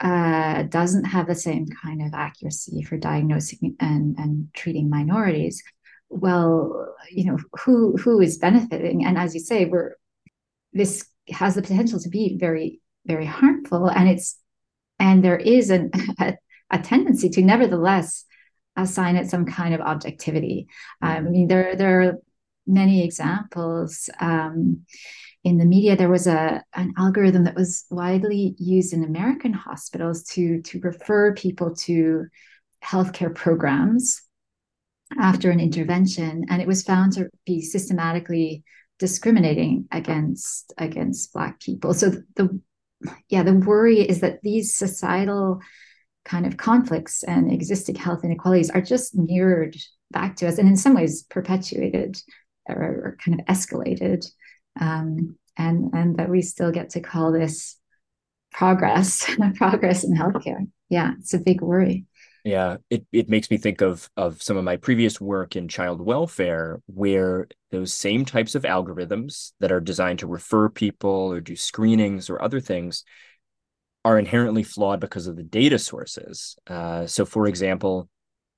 uh, 0.02 0.64
doesn't 0.64 1.06
have 1.06 1.28
the 1.28 1.36
same 1.36 1.68
kind 1.68 2.02
of 2.02 2.14
accuracy 2.14 2.82
for 2.82 2.98
diagnosing 2.98 3.76
and, 3.80 4.18
and 4.18 4.48
treating 4.54 4.90
minorities, 4.90 5.64
well, 6.10 6.94
you 7.10 7.26
know, 7.26 7.38
who 7.64 7.96
who 7.98 8.20
is 8.20 8.38
benefiting? 8.38 9.06
And 9.06 9.18
as 9.18 9.34
you 9.34 9.40
say, 9.40 9.66
we're 9.66 9.96
this 10.74 11.06
has 11.30 11.56
the 11.56 11.62
potential 11.62 12.00
to 12.00 12.10
be 12.10 12.38
very, 12.38 12.82
very 13.06 13.26
harmful. 13.26 13.88
And 13.90 14.10
it's 14.10 14.38
and 15.00 15.24
there 15.24 15.38
is 15.38 15.70
an, 15.70 15.92
a, 16.20 16.36
a 16.70 16.80
tendency 16.80 17.30
to 17.30 17.42
nevertheless 17.42 18.26
assign 18.76 19.16
it 19.16 19.30
some 19.30 19.46
kind 19.46 19.74
of 19.74 19.82
objectivity. 19.82 20.68
I 21.02 21.22
mean, 21.22 21.48
there 21.48 21.76
there 21.76 22.02
are 22.02 22.14
many 22.66 23.04
examples. 23.04 24.10
Um, 24.20 24.86
in 25.44 25.58
the 25.58 25.66
media, 25.66 25.96
there 25.96 26.10
was 26.10 26.28
a 26.28 26.64
an 26.76 26.94
algorithm 26.98 27.46
that 27.46 27.56
was 27.56 27.86
widely 27.90 28.56
used 28.60 28.94
in 28.94 29.04
American 29.04 29.54
hospitals 29.54 30.24
to 30.24 30.62
to 30.64 30.80
refer 30.82 31.34
people 31.34 31.76
to 31.76 32.26
healthcare 32.84 33.34
programs 33.34 34.22
after 35.20 35.50
an 35.50 35.60
intervention, 35.60 36.46
and 36.50 36.62
it 36.62 36.68
was 36.68 36.84
found 36.84 37.14
to 37.14 37.30
be 37.46 37.62
systematically 37.62 38.64
discriminating 39.00 39.88
against 39.92 40.74
against 40.78 41.34
Black 41.34 41.60
people. 41.60 41.94
So 41.94 42.12
the 42.36 42.60
yeah, 43.30 43.42
the 43.42 43.54
worry 43.54 44.00
is 44.00 44.22
that 44.22 44.42
these 44.44 44.76
societal 44.76 45.60
kind 46.24 46.46
of 46.46 46.58
conflicts 46.58 47.24
and 47.24 47.52
existing 47.52 47.96
health 47.96 48.24
inequalities 48.24 48.70
are 48.70 48.82
just 48.82 49.16
mirrored 49.16 49.76
back 50.12 50.36
to 50.36 50.48
us, 50.48 50.60
and 50.60 50.68
in 50.68 50.78
some 50.78 50.94
ways 50.94 51.24
perpetuated 51.24 52.22
or, 52.70 52.76
or 52.76 53.18
kind 53.26 53.40
of 53.40 53.46
escalated 53.48 54.24
um, 54.80 55.38
and 55.58 55.94
and 55.94 56.18
that 56.18 56.30
we 56.30 56.42
still 56.42 56.72
get 56.72 56.92
to 56.92 57.02
call 57.02 57.32
this 57.32 57.78
progress 58.52 59.30
progress 59.56 60.04
in 60.04 60.16
healthcare. 60.16 60.68
Yeah 60.90 61.14
it's 61.20 61.34
a 61.34 61.40
big 61.40 61.62
worry. 61.62 62.06
Yeah 62.44 62.78
it, 62.90 63.06
it 63.12 63.30
makes 63.30 63.50
me 63.52 63.58
think 63.58 63.82
of 63.82 64.10
of 64.18 64.42
some 64.42 64.58
of 64.58 64.64
my 64.64 64.78
previous 64.78 65.22
work 65.22 65.56
in 65.56 65.68
child 65.68 66.02
welfare 66.02 66.82
where 66.88 67.48
those 67.72 67.94
same 67.94 68.26
types 68.26 68.56
of 68.56 68.64
algorithms 68.64 69.52
that 69.60 69.72
are 69.72 69.82
designed 69.82 70.20
to 70.20 70.28
refer 70.28 70.70
people 70.70 71.32
or 71.32 71.42
do 71.42 71.56
screenings 71.56 72.30
or 72.30 72.42
other 72.42 72.60
things 72.60 73.04
are 74.04 74.18
inherently 74.18 74.64
flawed 74.64 75.00
because 75.00 75.28
of 75.28 75.36
the 75.36 75.44
data 75.44 75.78
sources. 75.78 76.58
Uh, 76.66 77.06
so 77.06 77.24
for 77.26 77.48
example 77.48 78.10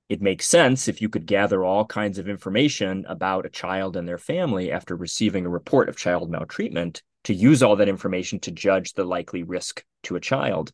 it 0.10 0.22
makes 0.22 0.46
sense 0.46 0.88
if 0.88 1.02
you 1.02 1.10
could 1.10 1.26
gather 1.26 1.64
all 1.64 1.86
kinds 1.86 2.18
of 2.18 2.28
information 2.28 3.06
about 3.08 3.46
a 3.46 3.50
child 3.50 3.96
and 3.96 4.08
their 4.08 4.18
family 4.18 4.72
after 4.72 4.96
receiving 4.96 5.46
a 5.46 5.50
report 5.50 5.90
of 5.90 5.98
child 5.98 6.30
maltreatment 6.30 7.02
to 7.24 7.34
use 7.34 7.64
all 7.64 7.78
that 7.78 7.90
information 7.90 8.40
to 8.40 8.52
judge 8.52 8.94
the 8.94 9.06
likely 9.06 9.44
risk 9.44 9.84
to 10.04 10.16
a 10.16 10.22
child. 10.22 10.72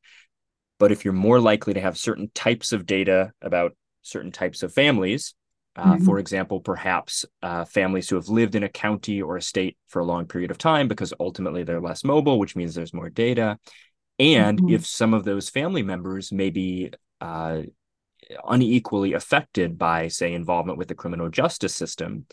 But 0.80 0.92
if 0.92 1.06
you're 1.06 1.14
more 1.14 1.40
likely 1.40 1.74
to 1.74 1.82
have 1.82 1.98
certain 1.98 2.32
types 2.34 2.72
of 2.72 2.86
data 2.86 3.32
about 3.42 3.76
certain 4.02 4.32
types 4.32 4.64
of 4.64 4.74
families, 4.74 5.36
uh, 5.76 5.94
mm-hmm. 5.94 6.06
for 6.06 6.20
example, 6.20 6.60
perhaps 6.60 7.26
uh, 7.44 7.66
families 7.66 8.10
who 8.10 8.16
have 8.16 8.30
lived 8.30 8.56
in 8.56 8.64
a 8.64 8.70
county 8.70 9.22
or 9.22 9.38
a 9.38 9.42
state 9.42 9.78
for 9.88 10.00
a 10.00 10.06
long 10.06 10.26
period 10.26 10.52
of 10.52 10.58
time 10.58 10.88
because 10.88 11.14
ultimately 11.20 11.64
they're 11.64 11.82
less 11.82 12.04
mobile, 12.04 12.40
which 12.40 12.56
means 12.56 12.74
there's 12.74 12.94
more 12.94 13.10
data. 13.10 13.58
And 14.18 14.58
mm-hmm. 14.58 14.74
if 14.74 14.86
some 14.86 15.14
of 15.14 15.24
those 15.24 15.50
family 15.50 15.84
members 15.84 16.32
may 16.32 16.50
be 16.50 16.92
uh, 17.22 17.62
unequally 18.48 19.14
affected 19.14 19.78
by, 19.78 20.08
say, 20.08 20.34
involvement 20.34 20.78
with 20.78 20.88
the 20.88 20.96
criminal 20.96 21.30
justice 21.30 21.74
system, 21.74 22.26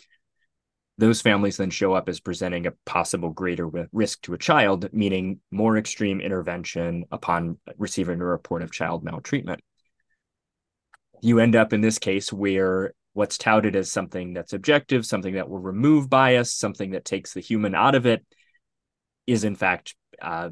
those 0.98 1.20
families 1.20 1.58
then 1.58 1.70
show 1.70 1.92
up 1.92 2.08
as 2.08 2.20
presenting 2.20 2.66
a 2.66 2.72
possible 2.84 3.30
greater 3.30 3.68
risk 3.92 4.22
to 4.22 4.34
a 4.34 4.38
child, 4.38 4.88
meaning 4.92 5.40
more 5.50 5.76
extreme 5.76 6.20
intervention 6.20 7.04
upon 7.10 7.58
receiving 7.76 8.20
a 8.20 8.24
report 8.24 8.62
of 8.62 8.72
child 8.72 9.04
maltreatment. 9.04 9.60
You 11.20 11.38
end 11.38 11.54
up 11.54 11.72
in 11.72 11.80
this 11.80 11.98
case 11.98 12.32
where 12.32 12.94
what's 13.12 13.38
touted 13.38 13.76
as 13.76 13.90
something 13.90 14.34
that's 14.34 14.52
objective, 14.52 15.04
something 15.04 15.34
that 15.34 15.48
will 15.48 15.58
remove 15.58 16.08
bias, 16.08 16.54
something 16.54 16.90
that 16.90 17.04
takes 17.04 17.32
the 17.32 17.40
human 17.40 17.74
out 17.74 17.94
of 17.94 18.06
it, 18.06 18.24
is 19.26 19.44
in 19.44 19.56
fact 19.56 19.94
uh, 20.20 20.50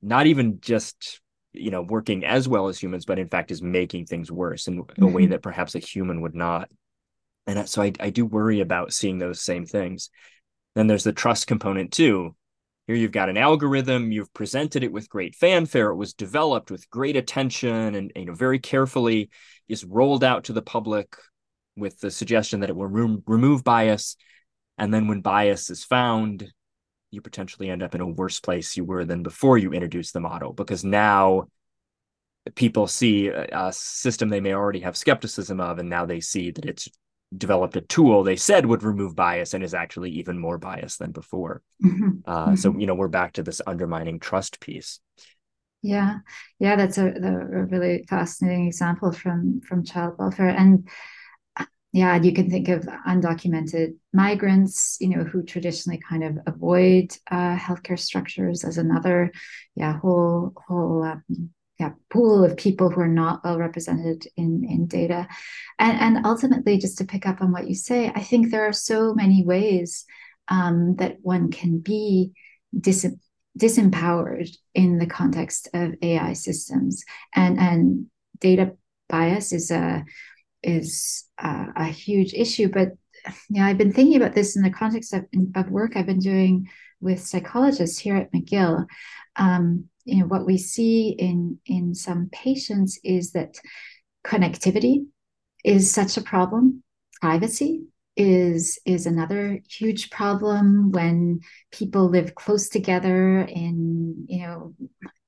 not 0.00 0.26
even 0.26 0.60
just 0.60 1.20
you 1.52 1.70
know 1.70 1.82
working 1.82 2.24
as 2.24 2.48
well 2.48 2.68
as 2.68 2.82
humans 2.82 3.04
but 3.04 3.18
in 3.18 3.28
fact 3.28 3.50
is 3.50 3.62
making 3.62 4.06
things 4.06 4.32
worse 4.32 4.68
in 4.68 4.84
a 4.98 5.06
way 5.06 5.22
mm-hmm. 5.22 5.32
that 5.32 5.42
perhaps 5.42 5.74
a 5.74 5.78
human 5.78 6.20
would 6.22 6.34
not. 6.34 6.68
And 7.46 7.68
so 7.68 7.82
I, 7.82 7.92
I 7.98 8.10
do 8.10 8.24
worry 8.24 8.60
about 8.60 8.92
seeing 8.92 9.18
those 9.18 9.42
same 9.42 9.66
things. 9.66 10.10
Then 10.74 10.86
there's 10.86 11.04
the 11.04 11.12
trust 11.12 11.48
component 11.48 11.92
too. 11.92 12.36
Here 12.86 12.96
you've 12.96 13.12
got 13.12 13.28
an 13.28 13.36
algorithm 13.36 14.12
you've 14.12 14.32
presented 14.34 14.82
it 14.82 14.92
with 14.92 15.08
great 15.08 15.34
fanfare 15.36 15.90
it 15.90 15.96
was 15.96 16.14
developed 16.14 16.70
with 16.70 16.90
great 16.90 17.16
attention 17.16 17.94
and 17.94 18.12
you 18.16 18.24
know 18.26 18.34
very 18.34 18.58
carefully 18.58 19.30
is 19.68 19.84
rolled 19.84 20.24
out 20.24 20.44
to 20.44 20.52
the 20.52 20.62
public 20.62 21.16
with 21.76 21.98
the 22.00 22.10
suggestion 22.10 22.60
that 22.60 22.70
it 22.70 22.76
will 22.76 22.86
rem- 22.86 23.22
remove 23.26 23.64
bias. 23.64 24.16
And 24.78 24.92
then 24.92 25.08
when 25.08 25.20
bias 25.20 25.70
is 25.70 25.84
found 25.84 26.50
you 27.12 27.20
potentially 27.20 27.70
end 27.70 27.82
up 27.82 27.94
in 27.94 28.00
a 28.00 28.06
worse 28.06 28.40
place 28.40 28.76
you 28.76 28.84
were 28.84 29.04
than 29.04 29.22
before 29.22 29.58
you 29.58 29.72
introduced 29.72 30.14
the 30.14 30.20
model 30.20 30.52
because 30.52 30.82
now 30.84 31.46
people 32.56 32.88
see 32.88 33.28
a, 33.28 33.72
system 33.72 34.28
they 34.28 34.40
may 34.40 34.52
already 34.52 34.80
have 34.80 34.96
skepticism 34.96 35.60
of 35.60 35.78
and 35.78 35.88
now 35.88 36.04
they 36.04 36.18
see 36.18 36.50
that 36.50 36.64
it's 36.64 36.88
developed 37.36 37.76
a 37.76 37.80
tool 37.82 38.22
they 38.22 38.36
said 38.36 38.66
would 38.66 38.82
remove 38.82 39.14
bias 39.14 39.54
and 39.54 39.62
is 39.62 39.74
actually 39.74 40.10
even 40.10 40.38
more 40.38 40.58
biased 40.58 40.98
than 40.98 41.12
before 41.12 41.62
mm-hmm. 41.82 42.10
Uh, 42.26 42.46
mm-hmm. 42.46 42.54
so 42.56 42.76
you 42.76 42.86
know 42.86 42.94
we're 42.94 43.08
back 43.08 43.32
to 43.32 43.42
this 43.42 43.60
undermining 43.66 44.18
trust 44.18 44.58
piece 44.60 45.00
yeah 45.82 46.18
yeah 46.58 46.76
that's 46.76 46.98
a, 46.98 47.06
a 47.06 47.64
really 47.64 48.04
fascinating 48.08 48.66
example 48.66 49.12
from 49.12 49.60
from 49.60 49.84
child 49.84 50.14
welfare 50.18 50.48
and 50.48 50.88
yeah, 51.92 52.16
you 52.16 52.32
can 52.32 52.48
think 52.50 52.68
of 52.68 52.88
undocumented 53.06 53.96
migrants, 54.14 54.96
you 54.98 55.08
know, 55.08 55.24
who 55.24 55.42
traditionally 55.42 56.00
kind 56.08 56.24
of 56.24 56.38
avoid 56.46 57.14
uh, 57.30 57.56
healthcare 57.56 57.98
structures 57.98 58.64
as 58.64 58.78
another, 58.78 59.30
yeah, 59.76 59.98
whole 59.98 60.54
whole 60.66 61.02
um, 61.02 61.22
yeah 61.78 61.90
pool 62.10 62.44
of 62.44 62.56
people 62.56 62.88
who 62.88 63.00
are 63.02 63.08
not 63.08 63.44
well 63.44 63.58
represented 63.58 64.26
in 64.38 64.64
in 64.64 64.86
data, 64.86 65.28
and 65.78 66.16
and 66.16 66.26
ultimately, 66.26 66.78
just 66.78 66.96
to 66.98 67.04
pick 67.04 67.26
up 67.26 67.42
on 67.42 67.52
what 67.52 67.68
you 67.68 67.74
say, 67.74 68.10
I 68.14 68.22
think 68.22 68.50
there 68.50 68.66
are 68.66 68.72
so 68.72 69.12
many 69.12 69.44
ways 69.44 70.06
um, 70.48 70.96
that 70.96 71.18
one 71.20 71.50
can 71.50 71.78
be 71.78 72.32
dis- 72.78 73.14
disempowered 73.58 74.48
in 74.74 74.98
the 74.98 75.06
context 75.06 75.68
of 75.74 75.94
AI 76.00 76.32
systems, 76.32 77.04
and 77.34 77.60
and 77.60 78.06
data 78.40 78.72
bias 79.10 79.52
is 79.52 79.70
a 79.70 80.06
is 80.62 81.24
uh, 81.38 81.66
a 81.76 81.86
huge 81.86 82.34
issue. 82.34 82.68
But 82.68 82.92
yeah, 83.48 83.66
I've 83.66 83.78
been 83.78 83.92
thinking 83.92 84.16
about 84.16 84.34
this 84.34 84.56
in 84.56 84.62
the 84.62 84.70
context 84.70 85.12
of, 85.12 85.24
of 85.54 85.70
work 85.70 85.96
I've 85.96 86.06
been 86.06 86.18
doing 86.18 86.68
with 87.00 87.24
psychologists 87.24 87.98
here 87.98 88.16
at 88.16 88.32
McGill. 88.32 88.86
Um, 89.36 89.88
you 90.04 90.20
know, 90.20 90.26
what 90.26 90.46
we 90.46 90.58
see 90.58 91.10
in 91.10 91.58
in 91.66 91.94
some 91.94 92.28
patients 92.32 92.98
is 93.04 93.32
that 93.32 93.58
connectivity 94.24 95.06
is 95.64 95.92
such 95.92 96.16
a 96.16 96.22
problem. 96.22 96.82
Privacy 97.20 97.82
is 98.16 98.78
is 98.84 99.06
another 99.06 99.60
huge 99.68 100.10
problem 100.10 100.90
when 100.90 101.40
people 101.70 102.10
live 102.10 102.34
close 102.34 102.68
together 102.68 103.40
in 103.40 104.26
you 104.28 104.42
know 104.42 104.74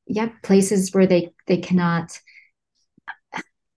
yeah 0.06 0.28
places 0.42 0.92
where 0.92 1.06
they 1.06 1.32
they 1.46 1.56
cannot 1.56 2.20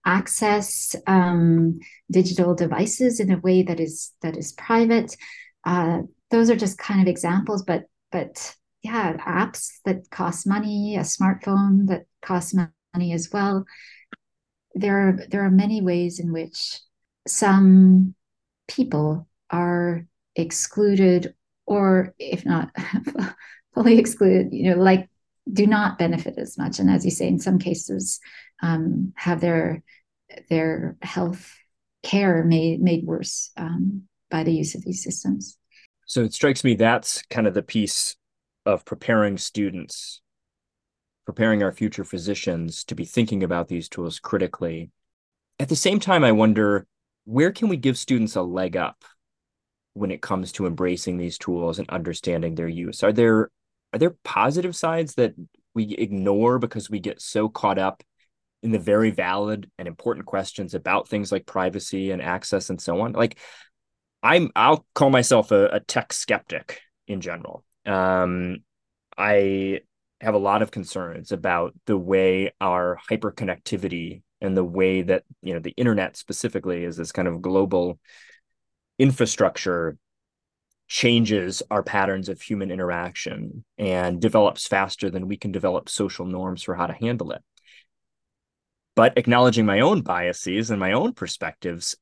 access 0.08 0.96
um, 1.06 1.78
digital 2.10 2.54
devices 2.54 3.20
in 3.20 3.30
a 3.30 3.38
way 3.38 3.62
that 3.62 3.78
is 3.78 4.12
that 4.22 4.36
is 4.36 4.52
private. 4.52 5.14
Uh, 5.64 6.00
those 6.30 6.48
are 6.48 6.56
just 6.56 6.78
kind 6.78 7.02
of 7.02 7.06
examples, 7.06 7.62
but 7.62 7.84
but 8.10 8.56
yeah, 8.82 9.16
apps 9.18 9.68
that 9.84 10.08
cost 10.10 10.46
money, 10.46 10.96
a 10.96 11.00
smartphone 11.00 11.88
that 11.88 12.06
costs 12.22 12.54
money 12.54 13.12
as 13.12 13.28
well. 13.32 13.66
There 14.74 15.08
are 15.08 15.18
there 15.30 15.44
are 15.44 15.50
many 15.50 15.82
ways 15.82 16.18
in 16.18 16.32
which 16.32 16.80
some 17.26 18.14
people 18.66 19.28
are 19.50 20.06
excluded, 20.36 21.34
or 21.66 22.14
if 22.18 22.46
not 22.46 22.70
fully 23.74 23.98
excluded, 23.98 24.54
you 24.54 24.70
know, 24.70 24.82
like 24.82 25.10
do 25.52 25.66
not 25.66 25.98
benefit 25.98 26.38
as 26.38 26.56
much, 26.56 26.78
and 26.78 26.88
as 26.90 27.04
you 27.04 27.10
say, 27.10 27.28
in 27.28 27.38
some 27.38 27.58
cases, 27.58 28.20
um, 28.62 29.12
have 29.16 29.40
their 29.42 29.82
their 30.48 30.96
health 31.02 31.54
care 32.02 32.44
made 32.44 32.80
made 32.80 33.04
worse 33.04 33.50
um, 33.56 34.02
by 34.30 34.44
the 34.44 34.52
use 34.52 34.74
of 34.74 34.84
these 34.84 35.02
systems. 35.02 35.56
So 36.06 36.22
it 36.22 36.32
strikes 36.32 36.64
me 36.64 36.74
that's 36.74 37.22
kind 37.30 37.46
of 37.46 37.54
the 37.54 37.62
piece 37.62 38.16
of 38.64 38.84
preparing 38.84 39.38
students, 39.38 40.20
preparing 41.26 41.62
our 41.62 41.72
future 41.72 42.04
physicians 42.04 42.84
to 42.84 42.94
be 42.94 43.04
thinking 43.04 43.42
about 43.42 43.68
these 43.68 43.88
tools 43.88 44.18
critically. 44.18 44.90
At 45.58 45.68
the 45.68 45.76
same 45.76 46.00
time, 46.00 46.24
I 46.24 46.32
wonder 46.32 46.86
where 47.24 47.52
can 47.52 47.68
we 47.68 47.76
give 47.76 47.98
students 47.98 48.36
a 48.36 48.42
leg 48.42 48.76
up 48.76 49.04
when 49.94 50.10
it 50.10 50.22
comes 50.22 50.52
to 50.52 50.66
embracing 50.66 51.18
these 51.18 51.36
tools 51.36 51.78
and 51.78 51.88
understanding 51.90 52.54
their 52.54 52.68
use? 52.68 53.02
Are 53.02 53.12
there 53.12 53.50
are 53.92 53.98
there 53.98 54.16
positive 54.24 54.76
sides 54.76 55.14
that 55.14 55.34
we 55.74 55.94
ignore 55.94 56.58
because 56.58 56.90
we 56.90 57.00
get 57.00 57.20
so 57.20 57.48
caught 57.48 57.78
up 57.78 58.02
in 58.62 58.72
the 58.72 58.78
very 58.78 59.10
valid 59.10 59.70
and 59.78 59.86
important 59.86 60.26
questions 60.26 60.74
about 60.74 61.08
things 61.08 61.30
like 61.30 61.46
privacy 61.46 62.10
and 62.10 62.20
access 62.20 62.70
and 62.70 62.80
so 62.80 63.00
on. 63.00 63.12
Like 63.12 63.38
I'm 64.22 64.50
I'll 64.56 64.86
call 64.94 65.10
myself 65.10 65.52
a, 65.52 65.66
a 65.66 65.80
tech 65.80 66.12
skeptic 66.12 66.80
in 67.06 67.20
general. 67.20 67.64
Um, 67.86 68.58
I 69.16 69.80
have 70.20 70.34
a 70.34 70.38
lot 70.38 70.62
of 70.62 70.70
concerns 70.70 71.30
about 71.30 71.74
the 71.86 71.96
way 71.96 72.52
our 72.60 72.98
hyperconnectivity 73.08 74.22
and 74.40 74.56
the 74.56 74.64
way 74.64 75.02
that 75.02 75.24
you 75.42 75.54
know 75.54 75.60
the 75.60 75.74
internet 75.76 76.16
specifically 76.16 76.84
is 76.84 76.96
this 76.96 77.12
kind 77.12 77.28
of 77.28 77.42
global 77.42 77.98
infrastructure 78.98 79.96
changes 80.88 81.62
our 81.70 81.82
patterns 81.82 82.28
of 82.28 82.40
human 82.40 82.70
interaction 82.70 83.64
and 83.76 84.20
develops 84.20 84.66
faster 84.66 85.10
than 85.10 85.28
we 85.28 85.36
can 85.36 85.52
develop 85.52 85.88
social 85.88 86.24
norms 86.24 86.62
for 86.62 86.74
how 86.74 86.86
to 86.86 86.94
handle 86.94 87.30
it 87.30 87.42
but 88.98 89.16
acknowledging 89.16 89.64
my 89.64 89.78
own 89.78 90.02
biases 90.02 90.72
and 90.72 90.80
my 90.80 90.90
own 90.90 91.12
perspectives 91.12 91.94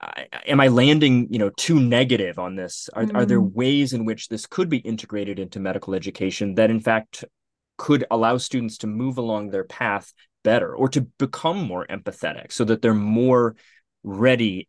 I, 0.00 0.28
am 0.46 0.60
i 0.60 0.68
landing 0.68 1.28
you 1.30 1.38
know 1.38 1.50
too 1.50 1.78
negative 1.78 2.38
on 2.38 2.56
this 2.56 2.88
are, 2.94 3.04
mm. 3.04 3.14
are 3.14 3.26
there 3.26 3.40
mm. 3.40 3.52
ways 3.52 3.92
in 3.92 4.06
which 4.06 4.28
this 4.28 4.46
could 4.46 4.70
be 4.70 4.78
integrated 4.78 5.38
into 5.38 5.60
medical 5.60 5.94
education 5.94 6.54
that 6.54 6.70
in 6.70 6.80
fact 6.80 7.26
could 7.76 8.06
allow 8.10 8.38
students 8.38 8.78
to 8.78 8.86
move 8.86 9.18
along 9.18 9.50
their 9.50 9.64
path 9.64 10.14
better 10.42 10.74
or 10.74 10.88
to 10.88 11.02
become 11.18 11.58
more 11.58 11.86
empathetic 11.90 12.50
so 12.50 12.64
that 12.64 12.80
they're 12.80 12.94
more 12.94 13.54
ready 14.02 14.68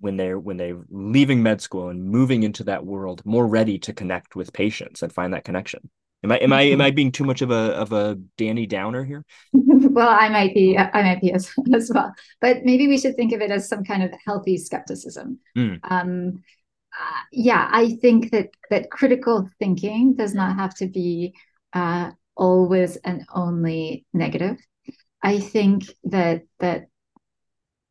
when 0.00 0.18
they're 0.18 0.38
when 0.38 0.58
they're 0.58 0.84
leaving 0.90 1.42
med 1.42 1.62
school 1.62 1.88
and 1.88 2.04
moving 2.04 2.42
into 2.42 2.64
that 2.64 2.84
world 2.84 3.22
more 3.24 3.46
ready 3.46 3.78
to 3.78 3.94
connect 3.94 4.36
with 4.36 4.52
patients 4.52 5.02
and 5.02 5.14
find 5.14 5.32
that 5.32 5.44
connection 5.44 5.88
am 6.22 6.32
i 6.32 6.36
am 6.38 6.52
i 6.52 6.62
am 6.62 6.80
i 6.80 6.90
being 7.00 7.12
too 7.12 7.24
much 7.24 7.42
of 7.42 7.50
a 7.50 7.74
of 7.76 7.92
a 7.92 8.16
danny 8.36 8.66
downer 8.66 9.04
here? 9.04 9.24
Well 9.52 10.08
i 10.08 10.28
might 10.28 10.54
be 10.54 10.78
i 10.78 11.02
might 11.02 11.20
be 11.20 11.32
as, 11.32 11.52
as 11.74 11.90
well. 11.94 12.12
But 12.40 12.64
maybe 12.64 12.86
we 12.86 12.98
should 12.98 13.16
think 13.16 13.32
of 13.32 13.40
it 13.40 13.50
as 13.50 13.68
some 13.68 13.84
kind 13.84 14.02
of 14.02 14.12
healthy 14.26 14.56
skepticism. 14.56 15.38
Mm. 15.56 15.80
um 15.90 16.42
uh, 16.92 17.22
yeah 17.32 17.68
i 17.72 17.96
think 18.02 18.30
that 18.32 18.48
that 18.70 18.90
critical 18.90 19.48
thinking 19.58 20.14
does 20.14 20.34
not 20.34 20.56
have 20.56 20.74
to 20.74 20.86
be 20.86 21.34
uh 21.72 22.10
always 22.40 22.96
and 22.96 23.24
only 23.34 24.06
negative. 24.14 24.56
I 25.22 25.38
think 25.38 25.84
that 26.04 26.42
that 26.58 26.86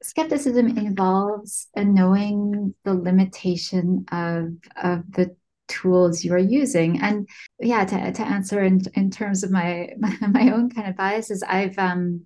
skepticism 0.01 0.77
involves 0.77 1.67
a 1.75 1.85
knowing 1.85 2.73
the 2.83 2.95
limitation 2.95 4.05
of 4.11 4.53
of 4.75 5.11
the 5.11 5.35
tools 5.69 6.23
you 6.23 6.33
are 6.33 6.37
using. 6.37 7.01
And 7.01 7.27
yeah 7.59 7.85
to, 7.85 8.11
to 8.11 8.21
answer 8.23 8.61
in, 8.61 8.81
in 8.95 9.09
terms 9.09 9.43
of 9.43 9.51
my 9.59 9.89
my 9.97 10.51
own 10.51 10.69
kind 10.69 10.87
of 10.87 10.95
biases 10.95 11.43
i've 11.47 11.77
um 11.77 12.25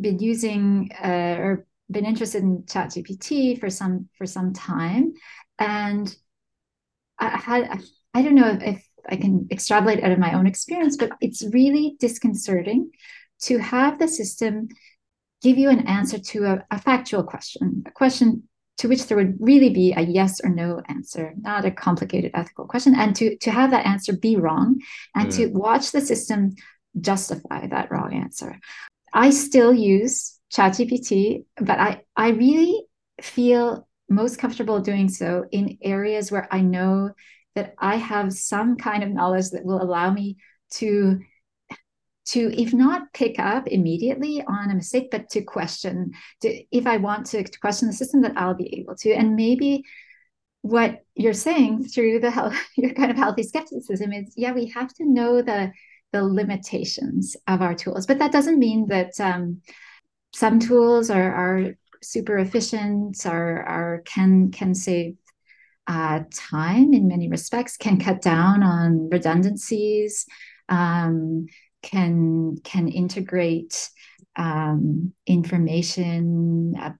been 0.00 0.18
using 0.18 0.90
uh, 1.04 1.36
or 1.38 1.66
been 1.90 2.06
interested 2.06 2.42
in 2.42 2.62
ChatGPT 2.62 3.60
for 3.60 3.68
some 3.68 4.08
for 4.16 4.26
some 4.26 4.52
time. 4.54 5.12
And 5.58 6.14
i 7.18 7.28
had 7.28 7.82
i 8.14 8.22
don't 8.22 8.34
know 8.34 8.48
if, 8.48 8.62
if 8.62 8.88
i 9.08 9.16
can 9.16 9.48
extrapolate 9.50 10.04
out 10.04 10.12
of 10.12 10.18
my 10.18 10.34
own 10.34 10.46
experience 10.46 10.98
but 10.98 11.10
it's 11.22 11.42
really 11.52 11.96
disconcerting 11.98 12.90
to 13.40 13.56
have 13.58 13.98
the 13.98 14.08
system 14.08 14.68
give 15.42 15.58
you 15.58 15.70
an 15.70 15.86
answer 15.86 16.18
to 16.18 16.44
a, 16.44 16.64
a 16.70 16.80
factual 16.80 17.22
question, 17.22 17.82
a 17.86 17.90
question 17.90 18.44
to 18.78 18.88
which 18.88 19.06
there 19.06 19.16
would 19.16 19.36
really 19.40 19.70
be 19.70 19.92
a 19.96 20.02
yes 20.02 20.40
or 20.44 20.50
no 20.50 20.82
answer, 20.88 21.32
not 21.38 21.64
a 21.64 21.70
complicated 21.70 22.30
ethical 22.34 22.66
question, 22.66 22.94
and 22.94 23.16
to 23.16 23.36
to 23.38 23.50
have 23.50 23.70
that 23.70 23.86
answer 23.86 24.12
be 24.16 24.36
wrong, 24.36 24.80
and 25.14 25.28
mm. 25.28 25.36
to 25.36 25.46
watch 25.48 25.92
the 25.92 26.00
system 26.00 26.54
justify 27.00 27.66
that 27.66 27.90
wrong 27.90 28.14
answer. 28.14 28.58
I 29.12 29.30
still 29.30 29.72
use 29.72 30.38
ChatGPT, 30.52 31.44
but 31.60 31.78
I 31.78 32.02
I 32.16 32.30
really 32.30 32.84
feel 33.20 33.86
most 34.08 34.38
comfortable 34.38 34.80
doing 34.80 35.08
so 35.08 35.46
in 35.50 35.78
areas 35.82 36.30
where 36.30 36.46
I 36.50 36.60
know 36.60 37.10
that 37.54 37.74
I 37.78 37.96
have 37.96 38.32
some 38.32 38.76
kind 38.76 39.02
of 39.02 39.10
knowledge 39.10 39.50
that 39.50 39.64
will 39.64 39.82
allow 39.82 40.10
me 40.10 40.36
to 40.72 41.20
to 42.26 42.52
if 42.60 42.72
not 42.72 43.12
pick 43.12 43.38
up 43.38 43.66
immediately 43.68 44.42
on 44.46 44.70
a 44.70 44.74
mistake 44.74 45.08
but 45.10 45.28
to 45.30 45.42
question 45.42 46.12
to, 46.40 46.64
if 46.70 46.86
i 46.86 46.96
want 46.96 47.26
to 47.26 47.44
question 47.60 47.88
the 47.88 47.94
system 47.94 48.22
that 48.22 48.36
i'll 48.36 48.54
be 48.54 48.78
able 48.78 48.96
to. 48.96 49.12
And 49.12 49.36
maybe 49.36 49.84
what 50.62 51.04
you're 51.14 51.32
saying 51.32 51.84
through 51.84 52.18
the 52.20 52.30
health 52.30 52.56
your 52.76 52.92
kind 52.94 53.10
of 53.10 53.16
healthy 53.16 53.42
skepticism 53.42 54.12
is 54.12 54.32
yeah 54.36 54.52
we 54.52 54.66
have 54.68 54.92
to 54.94 55.04
know 55.04 55.42
the 55.42 55.72
the 56.12 56.24
limitations 56.24 57.36
of 57.46 57.62
our 57.62 57.74
tools. 57.74 58.06
But 58.06 58.18
that 58.18 58.32
doesn't 58.32 58.58
mean 58.58 58.86
that 58.88 59.18
um, 59.20 59.60
some 60.32 60.58
tools 60.58 61.10
are 61.10 61.32
are 61.32 61.74
super 62.02 62.38
efficient 62.38 63.24
or 63.26 63.62
are 63.62 64.02
can 64.04 64.50
can 64.50 64.74
save 64.74 65.16
uh, 65.86 66.20
time 66.34 66.92
in 66.92 67.06
many 67.06 67.28
respects 67.28 67.76
can 67.76 67.98
cut 67.98 68.20
down 68.20 68.62
on 68.62 69.08
redundancies 69.08 70.26
um, 70.68 71.46
can 71.86 72.56
can 72.64 72.88
integrate 72.88 73.90
um, 74.34 75.12
information 75.26 76.74
uh, 76.78 76.92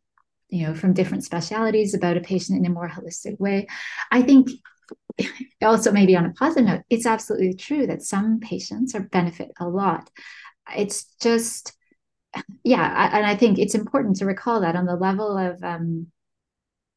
you 0.48 0.66
know 0.66 0.74
from 0.74 0.94
different 0.94 1.24
specialities 1.24 1.92
about 1.92 2.16
a 2.16 2.20
patient 2.20 2.58
in 2.58 2.66
a 2.66 2.74
more 2.74 2.88
holistic 2.88 3.38
way. 3.40 3.66
I 4.12 4.22
think 4.22 4.48
also 5.62 5.90
maybe 5.90 6.16
on 6.16 6.26
a 6.26 6.32
positive 6.32 6.68
note 6.68 6.82
it's 6.88 7.06
absolutely 7.06 7.54
true 7.54 7.86
that 7.88 8.02
some 8.02 8.38
patients 8.40 8.94
are 8.94 9.00
benefit 9.00 9.50
a 9.58 9.68
lot. 9.68 10.08
It's 10.76 11.04
just 11.20 11.72
yeah 12.64 13.10
and 13.12 13.26
i 13.26 13.34
think 13.34 13.58
it's 13.58 13.74
important 13.74 14.16
to 14.16 14.26
recall 14.26 14.60
that 14.60 14.76
on 14.76 14.86
the 14.86 14.96
level 14.96 15.36
of 15.36 15.62
um, 15.62 16.06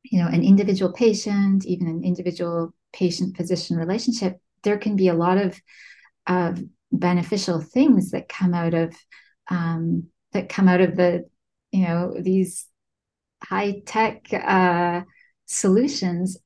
you 0.04 0.21
know 0.21 0.28
an 0.28 0.43
individual 0.43 0.91
patient 0.91 1.65
even 1.65 1.88
an 1.88 2.04
individual 2.04 2.73
patient 2.93 3.36
physician 3.38 3.78
relationship 3.78 4.39
there 4.63 4.78
can 4.78 4.95
be 4.95 5.08
a 5.08 5.13
lot 5.13 5.38
of 5.38 5.60
of 6.28 6.62
beneficial 6.91 7.62
things 7.62 8.12
that 8.12 8.30
come 8.30 8.54
out 8.54 8.73
of 8.73 8.95
um, 9.49 10.08
that 10.34 10.49
come 10.49 10.67
out 10.67 10.82
of 10.82 10.95
the 10.95 11.25
you 11.71 11.84
know 11.88 12.13
these 12.19 12.67
high 13.43 13.82
tech 13.86 14.28
uh, 14.34 15.02
solutions. 15.45 16.38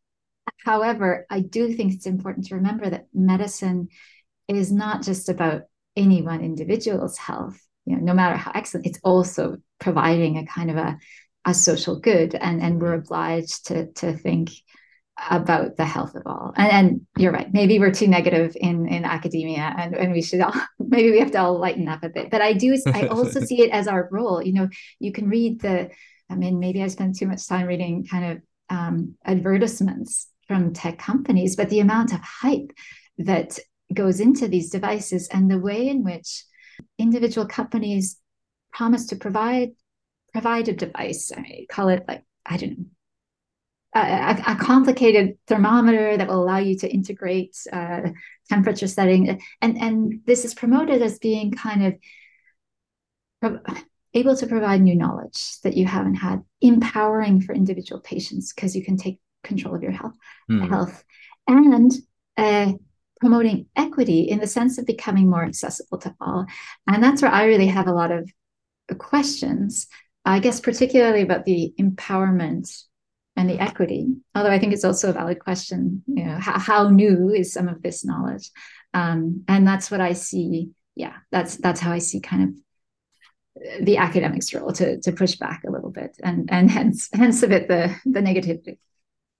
However, 0.66 1.26
I 1.30 1.42
do 1.42 1.74
think 1.74 1.94
it's 1.94 2.06
important 2.06 2.48
to 2.48 2.56
remember 2.56 2.90
that 2.90 3.08
medicine 3.14 3.90
is 4.48 4.72
not 4.72 5.02
just 5.02 5.30
about 5.30 5.64
any 5.96 6.22
one 6.22 6.42
individual's 6.42 7.18
health. 7.18 7.60
You 7.86 7.98
know, 7.98 8.04
no 8.04 8.14
matter 8.14 8.38
how 8.38 8.52
excellent, 8.56 8.88
it's 8.88 9.00
also 9.04 9.58
providing 9.80 10.38
a 10.38 10.46
kind 10.46 10.72
of 10.72 10.78
a 10.78 10.98
a 11.46 11.54
social 11.54 12.00
good, 12.00 12.36
and 12.36 12.62
and 12.62 12.82
we're 12.82 12.94
obliged 12.94 13.68
to 13.68 13.92
to 13.94 14.14
think 14.14 14.52
about 15.30 15.78
the 15.78 15.86
health 15.86 16.16
of 16.16 16.24
all. 16.26 16.54
And, 16.56 16.72
and, 16.72 17.02
you're 17.18 17.32
right. 17.32 17.52
Maybe 17.54 17.78
we're 17.80 17.92
too 17.92 18.08
negative 18.08 18.58
in 18.60 18.88
in 18.88 19.06
academia, 19.06 19.74
and, 19.78 19.96
and 19.96 20.12
we 20.12 20.22
should 20.22 20.42
all 20.42 20.54
maybe 20.80 21.12
we 21.12 21.20
have 21.20 21.32
to 21.32 21.40
all 21.40 21.60
lighten 21.60 21.88
up 21.88 22.04
a 22.04 22.10
bit. 22.10 22.32
But 22.32 22.42
I 22.42 22.54
do. 22.54 22.76
I 22.88 23.08
also 23.08 23.40
see 23.46 23.62
it 23.62 23.72
as 23.72 23.88
our 23.88 24.10
role. 24.12 24.42
You 24.42 24.54
know, 24.54 24.70
you 25.00 25.12
can 25.12 25.30
read 25.30 25.62
the. 25.62 25.90
I 26.30 26.36
mean, 26.36 26.60
maybe 26.60 26.82
I 26.82 26.88
spend 26.88 27.16
too 27.16 27.28
much 27.28 27.48
time 27.48 27.68
reading 27.68 28.06
kind 28.06 28.32
of 28.32 28.42
um, 28.76 29.16
advertisements 29.26 30.30
from 30.48 30.74
tech 30.74 30.98
companies, 30.98 31.56
but 31.56 31.70
the 31.70 31.80
amount 31.80 32.14
of 32.14 32.20
hype 32.22 32.72
that 33.20 33.60
goes 33.94 34.20
into 34.20 34.48
these 34.48 34.72
devices 34.72 35.28
and 35.28 35.52
the 35.52 35.60
way 35.60 35.88
in 35.88 36.04
which 36.04 36.46
individual 36.98 37.46
companies 37.46 38.18
promise 38.72 39.06
to 39.08 39.16
provide 39.16 39.72
provide 40.32 40.68
a 40.70 40.74
device. 40.74 41.32
I 41.36 41.68
call 41.70 41.90
it 41.90 42.04
like 42.08 42.24
I 42.46 42.58
don't 42.58 42.80
know 42.80 42.86
a, 43.96 44.44
a, 44.48 44.56
complicated 44.56 45.38
thermometer 45.48 46.18
that 46.18 46.28
will 46.28 46.44
allow 46.44 46.58
you 46.58 46.78
to 46.80 46.92
integrate 46.92 47.56
uh, 47.72 48.02
temperature 48.50 48.88
setting. 48.88 49.40
And 49.62 49.78
and 49.78 50.22
this 50.26 50.46
is 50.46 50.54
promoted 50.54 51.02
as 51.02 51.20
being 51.20 51.52
kind 51.52 52.00
of 53.44 53.60
able 54.14 54.36
to 54.38 54.48
provide 54.48 54.82
new 54.82 54.96
knowledge 54.96 55.60
that 55.62 55.76
you 55.76 55.86
haven't 55.86 56.16
had 56.16 56.42
empowering 56.62 57.42
for 57.42 57.54
individual 57.54 58.02
patients 58.02 58.54
because 58.54 58.76
you 58.76 58.84
can 58.84 58.98
take 58.98 59.20
control 59.44 59.76
of 59.76 59.84
your 59.84 59.92
health 59.92 60.16
mm. 60.50 60.68
health. 60.68 61.04
And 61.48 61.94
uh, 62.38 62.72
promoting 63.20 63.68
equity 63.76 64.22
in 64.22 64.40
the 64.40 64.48
sense 64.48 64.78
of 64.78 64.86
becoming 64.86 65.30
more 65.30 65.44
accessible 65.44 65.98
to 65.98 66.16
all. 66.20 66.46
And 66.88 67.04
that's 67.04 67.22
where 67.22 67.32
i 67.32 67.46
really 67.46 67.68
have 67.68 67.88
a 67.88 67.94
lot 67.94 68.12
of 68.12 68.30
questions 68.98 69.88
i 70.26 70.40
guess 70.40 70.60
particularly 70.60 71.22
about 71.22 71.46
the 71.46 71.74
empowerment 71.80 72.84
and 73.36 73.50
the 73.50 73.60
equity. 73.60 74.16
Although 74.36 74.52
I 74.52 74.60
think 74.60 74.74
it's 74.74 74.86
also 74.86 75.10
a 75.10 75.14
valid 75.14 75.40
question, 75.40 76.04
you 76.08 76.24
know, 76.26 76.38
how, 76.40 76.60
how 76.60 76.90
new 76.90 77.30
is 77.30 77.52
some 77.54 77.68
of 77.68 77.82
this 77.82 78.06
knowledge? 78.06 78.52
Um, 78.94 79.44
and 79.48 79.68
that's 79.68 79.90
what 79.90 80.02
I 80.02 80.14
see. 80.14 80.70
Yeah, 80.96 81.16
that's 81.32 81.58
that's 81.58 81.80
how 81.80 81.92
I 81.92 82.00
see 82.00 82.20
kind 82.20 82.44
of 82.44 83.86
the 83.86 83.98
academics 83.98 84.54
role 84.54 84.72
to 84.74 85.00
to 85.02 85.12
push 85.12 85.36
back 85.36 85.64
a 85.64 85.72
little 85.72 85.90
bit, 85.90 86.16
and 86.24 86.50
and 86.52 86.70
hence 86.70 87.10
hence 87.14 87.42
a 87.44 87.48
bit 87.48 87.68
the 87.68 87.96
the 88.06 88.20
negativity. 88.20 88.78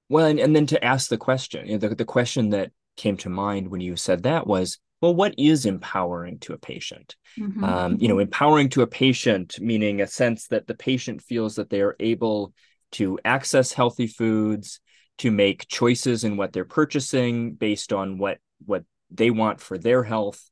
Well, 0.10 0.26
and, 0.26 0.40
and 0.40 0.56
then 0.56 0.66
to 0.68 0.84
ask 0.84 1.10
the 1.10 1.18
question, 1.18 1.68
you 1.68 1.74
know, 1.74 1.88
the, 1.88 1.96
the 1.96 2.06
question 2.06 2.50
that 2.50 2.72
came 2.98 3.18
to 3.18 3.30
mind 3.30 3.70
when 3.70 3.82
you 3.82 3.96
said 3.96 4.24
that 4.24 4.46
was, 4.46 4.78
well, 5.02 5.16
what 5.16 5.34
is 5.38 5.66
empowering 5.66 6.40
to 6.40 6.54
a 6.54 6.58
patient? 6.58 7.16
Mm-hmm. 7.40 7.64
Um, 7.64 7.98
you 8.00 8.08
know, 8.08 8.20
empowering 8.20 8.70
to 8.70 8.82
a 8.82 8.88
patient, 8.88 9.60
meaning 9.60 10.02
a 10.02 10.08
sense 10.08 10.48
that 10.48 10.68
the 10.68 10.76
patient 10.76 11.22
feels 11.22 11.56
that 11.56 11.70
they 11.70 11.82
are 11.82 11.96
able 12.00 12.54
to 12.94 13.20
access 13.24 13.74
healthy 13.74 14.08
foods, 14.08 14.80
to 15.20 15.30
make 15.30 15.68
choices 15.68 16.24
in 16.24 16.38
what 16.38 16.54
they're 16.54 16.66
purchasing 16.66 17.54
based 17.54 17.94
on 17.94 18.18
what 18.18 18.40
what 18.66 18.84
they 19.12 19.30
want 19.30 19.62
for 19.62 19.78
their 19.78 20.04
health, 20.04 20.50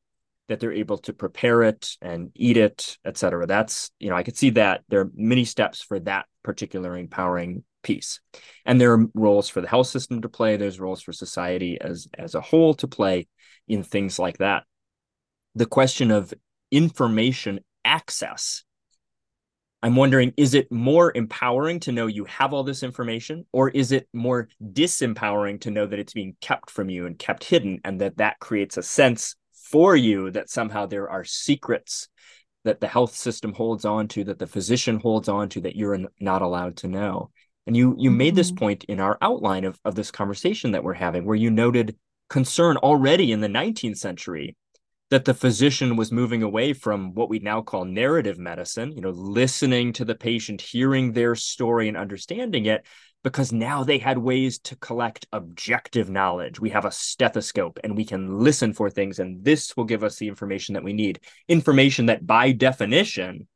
that 0.48 0.60
they're 0.60 0.72
able 0.72 1.00
to 1.00 1.14
prepare 1.14 1.64
it 1.64 1.98
and 2.02 2.30
eat 2.36 2.58
it, 2.58 2.98
et 3.06 3.18
cetera. 3.18 3.48
That's, 3.48 3.90
you 4.00 4.10
know, 4.10 4.16
I 4.16 4.24
could 4.24 4.38
see 4.38 4.52
that 4.52 4.84
there 4.90 5.00
are 5.02 5.12
many 5.16 5.46
steps 5.46 5.82
for 5.82 6.00
that 6.02 6.26
particular 6.44 6.96
empowering 6.96 7.64
piece. 7.82 8.20
And 8.66 8.80
there 8.80 8.94
are 8.94 9.06
roles 9.16 9.50
for 9.50 9.62
the 9.62 9.68
health 9.68 9.88
system 9.88 10.22
to 10.22 10.30
play. 10.30 10.58
There's 10.58 10.80
roles 10.80 11.02
for 11.02 11.14
society 11.14 11.80
as 11.82 12.08
as 12.18 12.36
a 12.36 12.42
whole 12.42 12.76
to 12.76 12.88
play 12.88 13.28
in 13.68 13.82
things 13.82 14.20
like 14.20 14.38
that. 14.38 14.64
The 15.56 15.66
question 15.66 16.12
of 16.12 16.34
information 16.70 17.62
access. 17.84 18.64
I'm 19.84 19.96
wondering, 19.96 20.34
is 20.38 20.54
it 20.54 20.72
more 20.72 21.12
empowering 21.16 21.80
to 21.82 21.92
know 21.92 22.06
you 22.06 22.26
have 22.26 22.54
all 22.54 22.64
this 22.64 22.84
information, 22.84 23.46
or 23.52 23.70
is 23.70 23.92
it 23.92 24.08
more 24.14 24.48
disempowering 24.62 25.60
to 25.62 25.72
know 25.72 25.88
that 25.88 25.98
it's 25.98 26.14
being 26.14 26.36
kept 26.40 26.70
from 26.70 26.90
you 26.90 27.08
and 27.08 27.18
kept 27.18 27.44
hidden, 27.44 27.80
and 27.84 28.00
that 28.00 28.18
that 28.18 28.40
creates 28.40 28.78
a 28.78 28.84
sense 28.84 29.36
for 29.54 29.96
you 29.96 30.30
that 30.32 30.50
somehow 30.50 30.86
there 30.86 31.10
are 31.10 31.24
secrets 31.24 32.10
that 32.64 32.80
the 32.80 32.88
health 32.88 33.16
system 33.16 33.54
holds 33.54 33.86
on 33.86 34.08
to, 34.10 34.24
that 34.26 34.38
the 34.38 34.46
physician 34.46 35.00
holds 35.00 35.28
on 35.28 35.50
to, 35.50 35.62
that 35.62 35.76
you're 35.76 35.98
not 36.20 36.44
allowed 36.44 36.78
to 36.78 36.88
know? 36.88 37.32
And 37.66 37.76
you 37.76 37.96
you 37.98 38.10
mm-hmm. 38.10 38.18
made 38.18 38.36
this 38.36 38.52
mm-hmm. 38.52 38.60
point 38.60 38.84
in 38.84 39.00
our 39.00 39.18
outline 39.22 39.64
of, 39.64 39.80
of 39.84 39.96
this 39.96 40.12
conversation 40.12 40.72
that 40.72 40.84
we're 40.84 40.94
having, 40.94 41.26
where 41.26 41.36
you 41.36 41.50
noted 41.50 41.96
concern 42.30 42.78
already 42.78 43.32
in 43.32 43.42
the 43.42 43.48
19th 43.48 43.98
century 43.98 44.56
that 45.12 45.26
the 45.26 45.34
physician 45.34 45.98
was 45.98 46.12
moving 46.12 46.42
away 46.42 46.72
from 46.72 47.14
what 47.14 47.30
we 47.30 47.38
now 47.40 47.62
call 47.62 47.84
narrative 47.84 48.40
medicine, 48.40 48.94
you 48.94 49.02
know, 49.02 49.10
listening 49.10 49.92
to 49.92 50.06
the 50.06 50.16
patient, 50.16 50.62
hearing 50.62 51.12
their 51.12 51.36
story 51.36 51.90
and 51.90 51.98
understanding 51.98 52.66
it, 52.66 52.86
because 53.22 53.52
now 53.52 53.84
they 53.84 53.98
had 53.98 54.18
ways 54.18 54.58
to 54.58 54.76
collect 54.78 55.28
objective 55.34 56.10
knowledge. 56.10 56.62
We 56.62 56.70
have 56.70 56.86
a 56.86 56.92
stethoscope 56.92 57.78
and 57.84 57.96
we 57.96 58.06
can 58.06 58.40
listen 58.40 58.74
for 58.74 58.90
things, 58.90 59.20
and 59.20 59.44
this 59.44 59.76
will 59.76 59.84
give 59.84 60.02
us 60.02 60.16
the 60.16 60.30
information 60.30 60.74
that 60.74 60.84
we 60.84 60.94
need. 60.94 61.20
Information 61.50 62.06
that, 62.06 62.26
by 62.26 62.54
definition, 62.54 63.48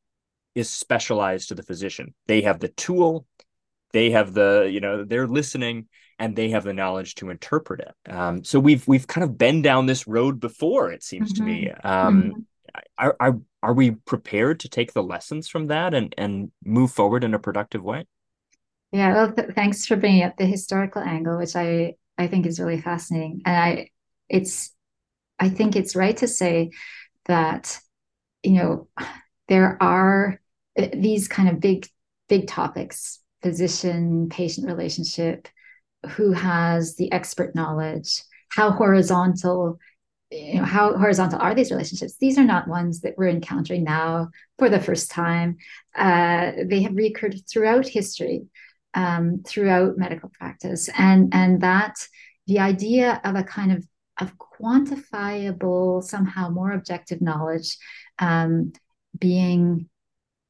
is 0.56 0.70
specialized 0.70 1.48
to 1.48 1.56
the 1.56 1.64
physician. 1.64 2.14
They 2.28 2.42
have 2.42 2.60
the 2.60 2.68
tool, 2.68 3.26
they 3.94 4.12
have 4.12 4.34
the, 4.34 4.70
you 4.70 4.82
know, 4.82 5.06
they're 5.06 5.28
listening 5.28 5.88
and 6.20 6.36
they 6.36 6.50
have 6.50 6.64
the 6.64 6.74
knowledge 6.74 7.16
to 7.16 7.30
interpret 7.30 7.82
it. 7.82 8.12
Um, 8.12 8.44
so 8.44 8.60
we've 8.60 8.88
we've 8.88 9.08
kind 9.08 9.24
of 9.24 9.38
been 9.38 9.62
down 9.62 9.86
this 9.86 10.08
road 10.08 10.40
before. 10.40 10.92
It 10.92 11.04
seems 11.04 11.34
mm-hmm. 11.34 11.46
to 11.46 11.52
me. 11.52 11.66
Mm-hmm. 11.68 11.88
Um, 11.88 12.24
mm-hmm. 12.24 12.40
are, 12.98 13.16
are 13.20 13.40
are 13.64 13.74
we 13.74 13.92
prepared 13.92 14.60
to 14.62 14.70
take 14.70 14.94
the 14.94 15.04
lessons 15.04 15.48
from 15.48 15.68
that 15.68 15.94
and 15.94 16.14
and 16.18 16.52
move 16.64 16.92
forward 16.92 17.24
in 17.24 17.34
a 17.34 17.40
productive 17.40 17.84
way? 17.84 18.06
Yeah, 18.92 19.14
well, 19.14 19.34
th- 19.34 19.50
thanks 19.56 19.86
for 19.86 19.98
bringing 19.98 20.24
up 20.24 20.38
the 20.38 20.46
historical 20.46 21.02
angle, 21.02 21.38
which 21.38 21.56
I 21.56 21.96
I 22.18 22.28
think 22.28 22.46
is 22.46 22.60
really 22.60 22.80
fascinating, 22.80 23.42
and 23.46 23.56
I 23.56 23.90
it's 24.30 24.74
I 25.40 25.50
think 25.50 25.76
it's 25.76 25.96
right 25.96 26.16
to 26.18 26.28
say 26.28 26.72
that 27.26 27.80
you 28.44 28.54
know 28.54 28.88
there 29.48 29.78
are 29.82 30.40
uh, 30.80 30.88
these 30.94 31.28
kind 31.28 31.50
of 31.50 31.60
big 31.60 31.88
big 32.30 32.48
topics 32.48 33.20
physician 33.42 34.30
patient 34.30 34.66
relationship 34.66 35.48
who 36.10 36.32
has 36.32 36.96
the 36.96 37.12
expert 37.12 37.56
knowledge 37.56 38.22
how 38.50 38.72
horizontal 38.72 39.80
you 40.32 40.56
know 40.56 40.66
how 40.66 40.98
horizontal 40.98 41.40
are 41.40 41.54
these 41.54 41.72
relationships? 41.72 42.18
These 42.18 42.38
are 42.38 42.44
not 42.44 42.68
ones 42.68 43.02
that 43.02 43.14
we're 43.18 43.30
encountering 43.30 43.84
now 43.84 44.30
for 44.58 44.70
the 44.70 44.80
first 44.80 45.12
time. 45.12 45.58
Uh, 45.96 46.52
they 46.66 46.82
have 46.82 46.96
recurred 46.96 47.40
throughout 47.48 47.88
history 47.88 48.46
um, 48.96 49.44
throughout 49.46 49.98
medical 49.98 50.30
practice. 50.30 50.90
And 50.98 51.34
and 51.34 51.62
that 51.62 51.96
the 52.48 52.60
idea 52.60 53.22
of 53.24 53.36
a 53.36 53.44
kind 53.44 53.72
of 53.72 53.86
of 54.20 54.34
quantifiable 54.38 56.02
somehow 56.04 56.50
more 56.50 56.72
objective 56.72 57.22
knowledge 57.22 57.78
um, 58.20 58.72
being 59.20 59.90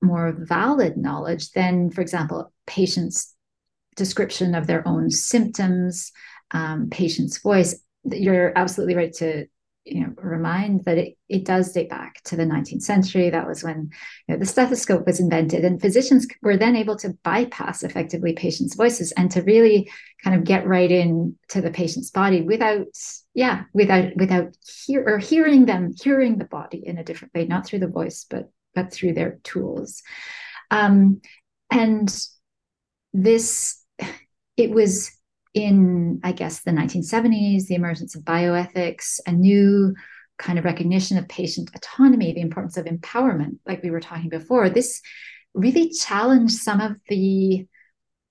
more 0.01 0.35
valid 0.37 0.97
knowledge 0.97 1.51
than 1.51 1.89
for 1.89 2.01
example 2.01 2.51
patients 2.67 3.34
description 3.95 4.55
of 4.55 4.67
their 4.67 4.87
own 4.87 5.09
symptoms, 5.09 6.11
um, 6.51 6.89
patient's 6.89 7.39
voice. 7.39 7.75
You're 8.03 8.57
absolutely 8.57 8.95
right 8.95 9.13
to 9.13 9.47
you 9.85 10.01
know 10.01 10.13
remind 10.17 10.83
that 10.85 10.97
it, 10.97 11.15
it 11.29 11.45
does 11.45 11.71
date 11.71 11.89
back 11.89 12.21
to 12.23 12.35
the 12.35 12.43
19th 12.43 12.81
century 12.81 13.29
that 13.29 13.47
was 13.47 13.63
when 13.63 13.91
you 14.27 14.33
know, 14.33 14.39
the 14.39 14.45
stethoscope 14.45 15.05
was 15.05 15.19
invented 15.19 15.63
and 15.63 15.79
physicians 15.79 16.27
were 16.41 16.57
then 16.57 16.75
able 16.75 16.95
to 16.95 17.15
bypass 17.23 17.83
effectively 17.83 18.33
patients 18.33 18.75
voices 18.75 19.11
and 19.11 19.29
to 19.29 19.43
really 19.43 19.89
kind 20.23 20.35
of 20.35 20.43
get 20.43 20.67
right 20.67 20.91
in 20.91 21.37
to 21.49 21.61
the 21.61 21.69
patient's 21.69 22.09
body 22.09 22.41
without 22.41 22.87
yeah 23.35 23.63
without 23.73 24.15
without 24.17 24.55
hear 24.85 25.03
or 25.07 25.19
hearing 25.19 25.65
them 25.65 25.93
hearing 26.01 26.39
the 26.39 26.45
body 26.45 26.81
in 26.83 26.97
a 26.97 27.03
different 27.03 27.33
way 27.35 27.45
not 27.45 27.65
through 27.65 27.79
the 27.79 27.87
voice 27.87 28.25
but 28.27 28.49
but 28.73 28.91
through 28.91 29.13
their 29.13 29.39
tools 29.43 30.01
um, 30.71 31.21
and 31.71 32.27
this 33.13 33.81
it 34.57 34.71
was 34.71 35.11
in, 35.53 36.19
I 36.23 36.31
guess, 36.33 36.61
the 36.61 36.71
1970s, 36.71 37.67
the 37.67 37.75
emergence 37.75 38.15
of 38.15 38.23
bioethics, 38.23 39.19
a 39.25 39.31
new 39.31 39.95
kind 40.37 40.59
of 40.59 40.65
recognition 40.65 41.17
of 41.17 41.27
patient 41.29 41.71
autonomy, 41.73 42.33
the 42.33 42.41
importance 42.41 42.77
of 42.77 42.85
empowerment, 42.85 43.57
like 43.65 43.81
we 43.81 43.89
were 43.89 44.01
talking 44.01 44.29
before. 44.29 44.69
This 44.69 45.01
really 45.53 45.89
challenged 45.89 46.55
some 46.55 46.81
of 46.81 46.97
the 47.07 47.65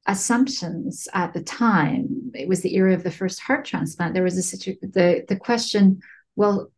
assumptions 0.07 1.09
at 1.15 1.33
the 1.33 1.43
time. 1.43 2.31
It 2.35 2.47
was 2.47 2.61
the 2.61 2.75
era 2.75 2.93
of 2.93 3.03
the 3.03 3.11
first 3.11 3.41
heart 3.41 3.65
transplant. 3.65 4.13
There 4.13 4.23
was 4.23 4.37
a 4.37 4.43
situ- 4.43 4.77
the 4.83 5.25
the 5.27 5.37
question, 5.37 6.01
well, 6.37 6.71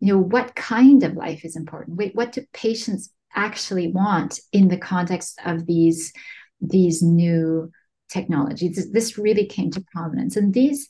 you 0.00 0.14
know, 0.14 0.18
what 0.18 0.54
kind 0.54 1.02
of 1.02 1.14
life 1.14 1.44
is 1.44 1.56
important? 1.56 1.98
Wait, 1.98 2.14
what 2.14 2.32
do 2.32 2.44
patients 2.54 3.12
actually 3.34 3.92
want 3.92 4.40
in 4.52 4.68
the 4.68 4.78
context 4.78 5.38
of 5.44 5.66
these 5.66 6.12
these 6.60 7.02
new 7.02 7.70
technology. 8.12 8.68
This, 8.68 8.88
this 8.90 9.18
really 9.18 9.46
came 9.46 9.70
to 9.72 9.84
prominence. 9.92 10.36
And 10.36 10.52
these, 10.52 10.88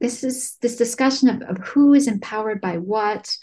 this 0.00 0.22
is 0.22 0.56
this 0.60 0.76
discussion 0.76 1.28
of, 1.28 1.42
of 1.42 1.58
who 1.58 1.94
is 1.94 2.06
empowered 2.06 2.60
by 2.60 2.78
what, 2.78 3.34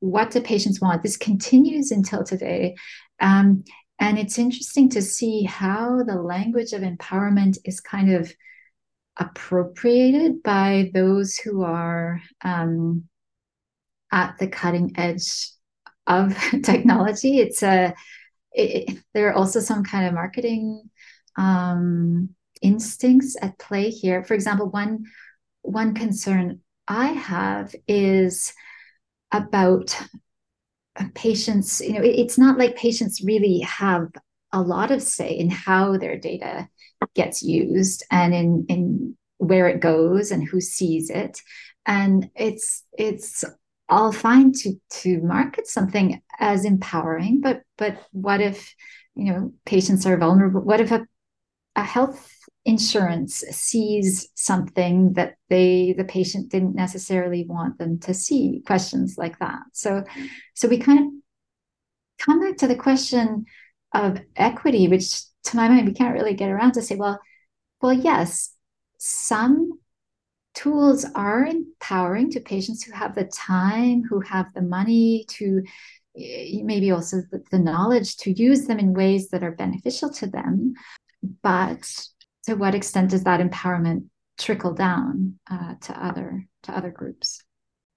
what 0.00 0.30
do 0.30 0.40
patients 0.40 0.80
want? 0.80 1.02
This 1.02 1.16
continues 1.16 1.90
until 1.90 2.24
today. 2.24 2.76
Um, 3.20 3.64
and 3.98 4.18
it's 4.18 4.38
interesting 4.38 4.88
to 4.90 5.02
see 5.02 5.42
how 5.42 6.02
the 6.02 6.20
language 6.20 6.72
of 6.72 6.82
empowerment 6.82 7.58
is 7.64 7.80
kind 7.80 8.12
of 8.12 8.32
appropriated 9.16 10.42
by 10.42 10.90
those 10.94 11.36
who 11.36 11.62
are 11.62 12.22
um, 12.42 13.04
at 14.10 14.38
the 14.38 14.48
cutting 14.48 14.92
edge 14.96 15.50
of 16.06 16.36
technology. 16.64 17.38
It's 17.38 17.62
a 17.62 17.94
it, 18.52 18.98
there 19.14 19.28
are 19.28 19.34
also 19.34 19.60
some 19.60 19.84
kind 19.84 20.08
of 20.08 20.14
marketing 20.14 20.90
um, 21.36 22.30
instincts 22.62 23.36
at 23.40 23.58
play 23.58 23.90
here. 23.90 24.24
For 24.24 24.34
example, 24.34 24.68
one 24.70 25.04
one 25.62 25.94
concern 25.94 26.60
I 26.88 27.08
have 27.08 27.74
is 27.86 28.52
about 29.32 29.96
patients. 31.14 31.80
You 31.80 31.94
know, 31.94 32.02
it, 32.02 32.18
it's 32.18 32.38
not 32.38 32.58
like 32.58 32.76
patients 32.76 33.22
really 33.24 33.60
have 33.60 34.08
a 34.52 34.60
lot 34.60 34.90
of 34.90 35.02
say 35.02 35.30
in 35.32 35.50
how 35.50 35.96
their 35.96 36.18
data 36.18 36.68
gets 37.14 37.42
used 37.42 38.04
and 38.10 38.34
in 38.34 38.66
in 38.68 39.16
where 39.38 39.68
it 39.68 39.80
goes 39.80 40.30
and 40.30 40.46
who 40.46 40.60
sees 40.60 41.08
it 41.08 41.40
and 41.86 42.28
it's 42.34 42.84
it's 42.98 43.44
all 43.88 44.12
fine 44.12 44.52
to 44.52 44.74
to 44.90 45.20
market 45.22 45.66
something 45.66 46.20
as 46.38 46.64
empowering 46.64 47.40
but 47.40 47.62
but 47.78 47.98
what 48.12 48.40
if 48.40 48.74
you 49.14 49.32
know 49.32 49.52
patients 49.64 50.06
are 50.06 50.16
vulnerable 50.16 50.60
what 50.60 50.80
if 50.80 50.90
a, 50.90 51.06
a 51.74 51.82
health 51.82 52.30
insurance 52.64 53.36
sees 53.50 54.28
something 54.34 55.14
that 55.14 55.34
they 55.48 55.94
the 55.96 56.04
patient 56.04 56.50
didn't 56.50 56.74
necessarily 56.74 57.46
want 57.48 57.78
them 57.78 57.98
to 57.98 58.12
see 58.12 58.62
questions 58.66 59.14
like 59.16 59.38
that. 59.38 59.60
So 59.72 60.04
so 60.54 60.68
we 60.68 60.78
kind 60.78 60.98
of 60.98 61.06
come 62.24 62.40
back 62.40 62.58
to 62.58 62.66
the 62.66 62.76
question 62.76 63.46
of 63.94 64.20
equity 64.36 64.88
which 64.88 65.22
to 65.44 65.56
my 65.56 65.68
mind 65.68 65.86
we 65.86 65.94
can't 65.94 66.14
really 66.14 66.34
get 66.34 66.50
around 66.50 66.72
to 66.72 66.82
say 66.82 66.94
well 66.94 67.18
well 67.80 67.92
yes 67.92 68.54
some 68.98 69.80
tools 70.54 71.06
are 71.14 71.46
empowering 71.46 72.30
to 72.30 72.40
patients 72.40 72.82
who 72.82 72.92
have 72.92 73.14
the 73.14 73.24
time 73.24 74.02
who 74.08 74.20
have 74.20 74.52
the 74.54 74.62
money 74.62 75.24
to 75.28 75.62
eh, 76.18 76.60
maybe 76.62 76.90
also 76.90 77.22
the, 77.30 77.42
the 77.50 77.58
knowledge 77.58 78.16
to 78.18 78.32
use 78.32 78.66
them 78.66 78.78
in 78.78 78.92
ways 78.92 79.30
that 79.30 79.42
are 79.42 79.52
beneficial 79.52 80.10
to 80.10 80.26
them. 80.26 80.74
But 81.42 81.88
to 82.44 82.54
what 82.54 82.74
extent 82.74 83.10
does 83.10 83.24
that 83.24 83.40
empowerment 83.40 84.06
trickle 84.38 84.74
down 84.74 85.38
uh, 85.50 85.74
to 85.82 86.04
other 86.04 86.46
to 86.64 86.76
other 86.76 86.90
groups? 86.90 87.42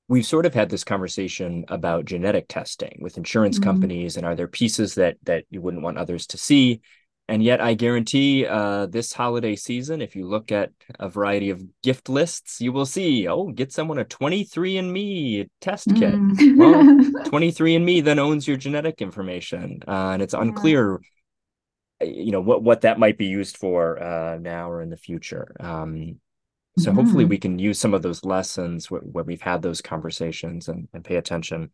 We've 0.10 0.26
sort 0.26 0.46
of 0.46 0.54
had 0.54 0.70
this 0.70 0.84
conversation 0.84 1.66
about 1.70 2.06
genetic 2.06 2.48
testing 2.50 3.00
with 3.02 3.18
insurance 3.18 3.58
mm-hmm. 3.58 3.70
companies, 3.70 4.18
and 4.18 4.26
are 4.26 4.36
there 4.36 4.48
pieces 4.48 4.96
that 4.96 5.18
that 5.24 5.46
you 5.50 5.62
wouldn't 5.62 5.84
want 5.84 5.98
others 5.98 6.28
to 6.28 6.38
see? 6.38 6.82
And 7.30 7.42
yet, 7.42 7.62
I 7.62 7.74
guarantee 7.74 8.46
uh, 8.46 8.88
this 8.88 9.14
holiday 9.14 9.56
season, 9.56 10.02
if 10.02 10.14
you 10.14 10.28
look 10.28 10.52
at 10.52 10.72
a 11.00 11.08
variety 11.08 11.52
of 11.52 11.64
gift 11.82 12.10
lists, 12.10 12.60
you 12.60 12.74
will 12.74 12.86
see, 12.86 13.30
oh, 13.30 13.48
get 13.48 13.72
someone 13.72 13.98
a 13.98 14.04
23andMe 14.04 15.48
test 15.62 15.88
kit. 15.96 16.14
Mm. 16.14 16.58
well, 16.58 16.74
23andMe 17.24 18.04
then 18.04 18.20
owns 18.20 18.46
your 18.46 18.58
genetic 18.58 19.02
information. 19.02 19.80
Uh, 19.88 20.12
and 20.12 20.22
it's 20.22 20.34
unclear, 20.34 21.00
you 22.04 22.32
know, 22.32 22.42
what, 22.42 22.64
what 22.64 22.82
that 22.82 23.00
might 23.00 23.18
be 23.18 23.26
used 23.26 23.58
for 23.58 24.02
uh, 24.02 24.38
now 24.38 24.70
or 24.70 24.82
in 24.82 24.90
the 24.90 24.98
future. 24.98 25.56
Um, 25.60 26.20
so 26.80 26.90
mm-hmm. 26.90 27.00
hopefully 27.00 27.26
we 27.26 27.38
can 27.38 27.60
use 27.60 27.80
some 27.80 27.94
of 27.94 28.02
those 28.02 28.24
lessons 28.24 28.90
where, 28.90 29.02
where 29.02 29.24
we've 29.24 29.42
had 29.42 29.62
those 29.62 29.82
conversations 29.82 30.68
and, 30.68 30.88
and 30.94 31.04
pay 31.04 31.18
attention 31.18 31.70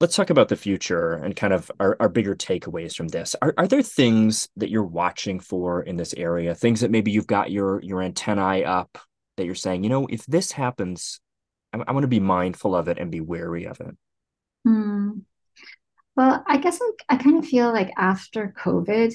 let's 0.00 0.16
talk 0.16 0.30
about 0.30 0.48
the 0.48 0.56
future 0.56 1.12
and 1.12 1.36
kind 1.36 1.52
of 1.52 1.70
our, 1.78 1.96
our 2.00 2.08
bigger 2.08 2.34
takeaways 2.34 2.96
from 2.96 3.08
this 3.08 3.36
are, 3.42 3.54
are 3.58 3.68
there 3.68 3.82
things 3.82 4.48
that 4.56 4.70
you're 4.70 4.82
watching 4.82 5.38
for 5.38 5.82
in 5.82 5.96
this 5.96 6.14
area 6.16 6.54
things 6.54 6.80
that 6.80 6.90
maybe 6.90 7.10
you've 7.10 7.26
got 7.26 7.50
your 7.50 7.80
your 7.82 8.02
antennae 8.02 8.64
up 8.64 8.98
that 9.36 9.44
you're 9.44 9.54
saying 9.54 9.84
you 9.84 9.90
know 9.90 10.06
if 10.06 10.24
this 10.26 10.52
happens 10.52 11.20
i, 11.72 11.82
I 11.86 11.92
want 11.92 12.04
to 12.04 12.08
be 12.08 12.20
mindful 12.20 12.74
of 12.74 12.88
it 12.88 12.98
and 12.98 13.10
be 13.10 13.20
wary 13.20 13.66
of 13.66 13.80
it 13.80 13.96
hmm. 14.64 15.18
Well 16.16 16.42
i 16.46 16.56
guess 16.56 16.80
I, 17.08 17.16
kind 17.16 17.38
of 17.38 17.48
feel 17.48 17.72
like 17.72 17.92
after 17.96 18.54
covid 18.58 19.12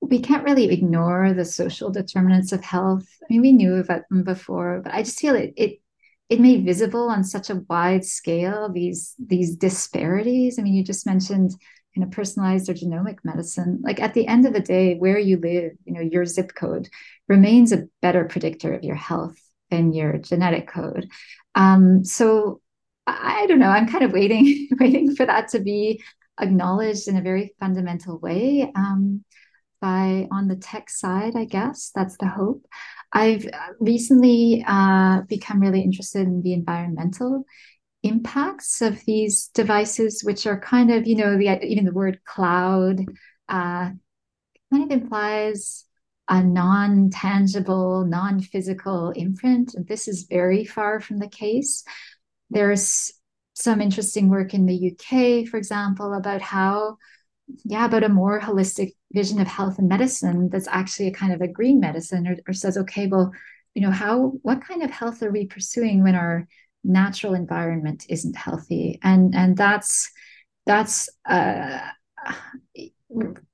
we 0.00 0.20
can't 0.20 0.44
really 0.44 0.70
ignore 0.70 1.32
the 1.32 1.44
social 1.44 1.90
determinants 1.90 2.52
of 2.52 2.62
health 2.62 3.06
i 3.22 3.26
mean 3.28 3.40
we 3.42 3.52
knew 3.52 3.76
about 3.76 4.02
them 4.10 4.24
before 4.24 4.80
but 4.82 4.92
i 4.92 5.02
just 5.02 5.18
feel 5.18 5.34
it 5.34 5.52
it 5.56 5.80
it 6.28 6.40
made 6.40 6.64
visible 6.64 7.08
on 7.08 7.22
such 7.22 7.50
a 7.50 7.62
wide 7.68 8.04
scale 8.04 8.68
these 8.72 9.14
these 9.18 9.56
disparities. 9.56 10.58
I 10.58 10.62
mean, 10.62 10.74
you 10.74 10.82
just 10.82 11.06
mentioned 11.06 11.52
in 11.94 12.02
a 12.02 12.08
personalized 12.08 12.68
or 12.68 12.74
genomic 12.74 13.18
medicine. 13.24 13.80
Like 13.82 14.00
at 14.00 14.14
the 14.14 14.26
end 14.26 14.46
of 14.46 14.52
the 14.52 14.60
day, 14.60 14.96
where 14.96 15.18
you 15.18 15.38
live, 15.38 15.72
you 15.84 15.92
know, 15.94 16.00
your 16.00 16.26
zip 16.26 16.52
code 16.54 16.88
remains 17.28 17.72
a 17.72 17.86
better 18.02 18.24
predictor 18.24 18.74
of 18.74 18.84
your 18.84 18.96
health 18.96 19.38
than 19.70 19.92
your 19.92 20.18
genetic 20.18 20.68
code. 20.68 21.08
Um, 21.54 22.04
so 22.04 22.60
I 23.06 23.46
don't 23.46 23.58
know. 23.58 23.68
I'm 23.68 23.88
kind 23.88 24.04
of 24.04 24.12
waiting, 24.12 24.68
waiting 24.80 25.14
for 25.14 25.26
that 25.26 25.48
to 25.48 25.60
be 25.60 26.02
acknowledged 26.40 27.08
in 27.08 27.16
a 27.16 27.22
very 27.22 27.54
fundamental 27.60 28.18
way. 28.18 28.70
Um, 28.74 29.24
by 29.80 30.26
on 30.32 30.48
the 30.48 30.56
tech 30.56 30.88
side, 30.90 31.36
I 31.36 31.44
guess 31.44 31.92
that's 31.94 32.16
the 32.18 32.26
hope. 32.26 32.64
I've 33.12 33.46
recently 33.78 34.64
uh, 34.66 35.22
become 35.28 35.60
really 35.60 35.82
interested 35.82 36.26
in 36.26 36.42
the 36.42 36.54
environmental 36.54 37.44
impacts 38.02 38.80
of 38.82 39.04
these 39.04 39.48
devices, 39.48 40.22
which 40.24 40.46
are 40.46 40.58
kind 40.58 40.90
of, 40.90 41.06
you 41.06 41.16
know, 41.16 41.36
the, 41.36 41.64
even 41.64 41.84
the 41.84 41.92
word 41.92 42.20
cloud 42.24 43.00
uh, 43.48 43.90
kind 44.72 44.84
of 44.84 44.90
implies 44.90 45.84
a 46.28 46.42
non 46.42 47.10
tangible, 47.10 48.04
non 48.04 48.40
physical 48.40 49.10
imprint. 49.10 49.74
And 49.74 49.86
this 49.86 50.08
is 50.08 50.26
very 50.28 50.64
far 50.64 51.00
from 51.00 51.18
the 51.18 51.28
case. 51.28 51.84
There's 52.50 53.12
some 53.54 53.80
interesting 53.80 54.28
work 54.28 54.54
in 54.54 54.66
the 54.66 54.74
UK, 54.74 55.44
for 55.46 55.56
example, 55.56 56.14
about 56.14 56.42
how 56.42 56.96
yeah, 57.64 57.84
about 57.84 58.04
a 58.04 58.08
more 58.08 58.40
holistic 58.40 58.92
vision 59.12 59.40
of 59.40 59.46
health 59.46 59.78
and 59.78 59.88
medicine 59.88 60.48
that's 60.50 60.68
actually 60.68 61.08
a 61.08 61.12
kind 61.12 61.32
of 61.32 61.40
a 61.40 61.48
green 61.48 61.78
medicine 61.80 62.26
or, 62.26 62.36
or 62.48 62.52
says, 62.52 62.76
okay, 62.76 63.06
well, 63.06 63.32
you 63.74 63.82
know, 63.82 63.90
how 63.90 64.32
what 64.42 64.64
kind 64.64 64.82
of 64.82 64.90
health 64.90 65.22
are 65.22 65.30
we 65.30 65.46
pursuing 65.46 66.02
when 66.02 66.14
our 66.14 66.48
natural 66.82 67.34
environment 67.34 68.04
isn't 68.08 68.36
healthy? 68.36 68.98
And 69.02 69.34
and 69.34 69.56
that's 69.56 70.10
that's 70.66 71.08
uh 71.28 71.78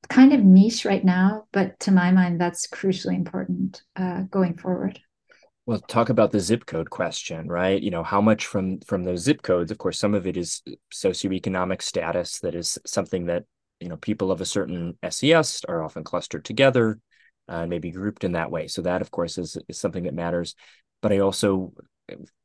kind 0.09 0.33
of 0.33 0.41
niche 0.41 0.85
right 0.85 1.05
now, 1.05 1.45
but 1.53 1.79
to 1.81 1.91
my 1.91 2.11
mind, 2.11 2.41
that's 2.41 2.67
crucially 2.67 3.15
important 3.15 3.83
uh, 3.97 4.23
going 4.23 4.57
forward. 4.57 5.01
Well, 5.65 5.79
talk 5.79 6.09
about 6.09 6.33
the 6.33 6.41
zip 6.41 6.67
code 6.67 6.91
question, 6.91 7.47
right? 7.47 7.81
You 7.81 7.91
know, 7.93 8.03
how 8.03 8.21
much 8.21 8.47
from 8.47 8.81
from 8.81 9.05
those 9.05 9.21
zip 9.21 9.43
codes? 9.43 9.71
Of 9.71 9.79
course, 9.79 9.99
some 9.99 10.15
of 10.15 10.27
it 10.27 10.37
is 10.37 10.61
socioeconomic 10.93 11.83
status. 11.83 12.41
That 12.41 12.57
is 12.57 12.79
something 12.85 13.27
that 13.27 13.45
you 13.79 13.89
know 13.89 13.97
people 13.97 14.33
of 14.33 14.41
a 14.41 14.45
certain 14.45 14.99
SES 15.03 15.65
are 15.69 15.85
often 15.85 16.03
clustered 16.03 16.45
together 16.45 16.99
and 17.49 17.65
uh, 17.65 17.67
maybe 17.67 17.93
grouped 17.93 18.25
in 18.25 18.33
that 18.33 18.51
way. 18.51 18.67
So 18.67 18.83
that 18.83 19.03
of 19.03 19.11
course 19.13 19.39
is 19.39 19.57
is 19.69 19.79
something 19.79 20.05
that 20.05 20.15
matters. 20.15 20.57
But 21.01 21.13
I 21.13 21.19
also 21.19 21.73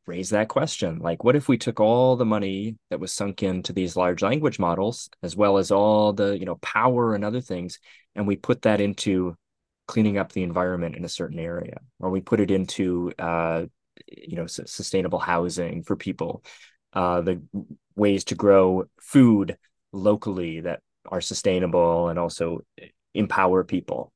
raise 0.06 0.30
that 0.30 0.48
question 0.48 1.00
like 1.00 1.24
what 1.24 1.36
if 1.36 1.50
we 1.50 1.58
took 1.58 1.80
all 1.82 2.16
the 2.16 2.26
money 2.26 2.78
that 2.90 3.00
was 3.00 3.12
sunk 3.12 3.44
into 3.44 3.74
these 3.74 3.98
large 3.98 4.22
language 4.22 4.58
models 4.58 5.10
as 5.22 5.36
well 5.36 5.58
as 5.58 5.70
all 5.70 6.14
the 6.14 6.38
you 6.40 6.46
know 6.46 6.56
power 6.62 7.14
and 7.14 7.26
other 7.26 7.42
things 7.42 7.78
and 8.16 8.26
we 8.26 8.38
put 8.38 8.62
that 8.62 8.80
into 8.80 9.36
cleaning 9.88 10.18
up 10.18 10.32
the 10.32 10.44
environment 10.44 10.96
in 10.96 11.06
a 11.06 11.10
certain 11.10 11.40
area 11.40 11.80
or 12.00 12.10
we 12.10 12.22
put 12.22 12.40
it 12.40 12.52
into 12.52 13.12
uh, 13.18 13.66
you 14.08 14.36
know 14.36 14.44
s- 14.44 14.60
sustainable 14.66 15.20
housing 15.20 15.84
for 15.84 15.96
people. 15.96 16.44
Uh, 16.94 17.22
the 17.22 17.42
ways 17.96 18.24
to 18.24 18.36
grow 18.36 18.86
food 19.00 19.58
locally 19.92 20.62
that 20.62 20.82
are 21.06 21.22
sustainable 21.22 22.10
and 22.10 22.18
also 22.18 22.62
empower 23.14 23.64
people. 23.64 24.12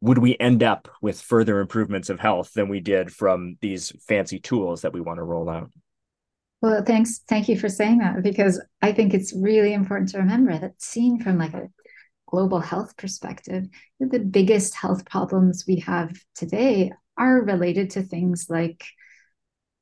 Would 0.00 0.18
we 0.18 0.36
end 0.38 0.62
up 0.62 0.88
with 1.00 1.20
further 1.20 1.60
improvements 1.60 2.10
of 2.10 2.20
health 2.20 2.52
than 2.54 2.68
we 2.68 2.80
did 2.80 3.12
from 3.12 3.56
these 3.60 3.92
fancy 4.06 4.38
tools 4.38 4.82
that 4.82 4.92
we 4.92 5.00
want 5.00 5.18
to 5.18 5.24
roll 5.24 5.48
out? 5.48 5.70
Well 6.60 6.82
thanks. 6.82 7.20
Thank 7.28 7.48
you 7.48 7.58
for 7.58 7.68
saying 7.68 7.98
that 7.98 8.22
because 8.22 8.62
i 8.82 8.92
think 8.92 9.14
it's 9.14 9.34
really 9.34 9.72
important 9.72 10.10
to 10.10 10.18
remember 10.18 10.58
that 10.58 10.80
seen 10.80 11.20
from 11.20 11.38
like 11.38 11.54
a 11.54 11.68
global 12.34 12.60
health 12.60 12.96
perspective 12.96 13.64
the 14.00 14.18
biggest 14.18 14.74
health 14.74 15.04
problems 15.04 15.64
we 15.66 15.76
have 15.76 16.10
today 16.34 16.92
are 17.16 17.42
related 17.42 17.90
to 17.90 18.02
things 18.02 18.46
like 18.48 18.84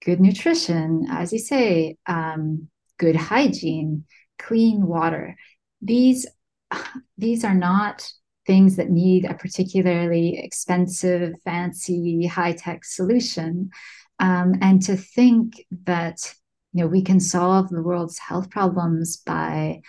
good 0.04 0.20
nutrition 0.20 1.06
as 1.10 1.32
you 1.32 1.38
say 1.38 1.96
um, 2.06 2.68
good 2.98 3.16
hygiene 3.16 4.04
clean 4.38 4.86
water 4.86 5.36
these 5.80 6.26
these 7.18 7.44
are 7.44 7.54
not 7.54 8.12
things 8.46 8.76
that 8.76 8.90
need 8.90 9.24
a 9.24 9.34
particularly 9.34 10.38
expensive, 10.38 11.34
fancy, 11.44 12.26
high 12.26 12.52
tech 12.52 12.84
solution. 12.84 13.70
Um, 14.18 14.54
and 14.60 14.82
to 14.82 14.96
think 14.96 15.64
that 15.84 16.34
you 16.72 16.82
know 16.82 16.88
we 16.88 17.02
can 17.02 17.20
solve 17.20 17.68
the 17.68 17.82
world's 17.82 18.18
health 18.18 18.50
problems 18.50 19.18
by 19.18 19.80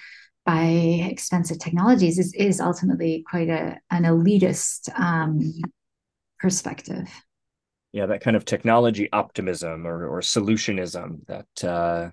by 0.46 0.64
expensive 1.10 1.60
technologies 1.60 2.20
is, 2.20 2.34
is 2.34 2.60
ultimately 2.60 3.24
quite 3.30 3.50
a, 3.50 3.80
an 3.92 4.04
elitist 4.04 4.90
um, 5.00 5.40
perspective. 6.40 7.10
Yeah, 7.92 8.08
that 8.08 8.22
kind 8.22 8.36
of 8.36 8.44
technology 8.44 9.08
optimism 9.14 9.86
or, 9.86 10.08
or 10.08 10.22
solutionism 10.22 11.26
that 11.28 11.64
uh, 11.64 12.10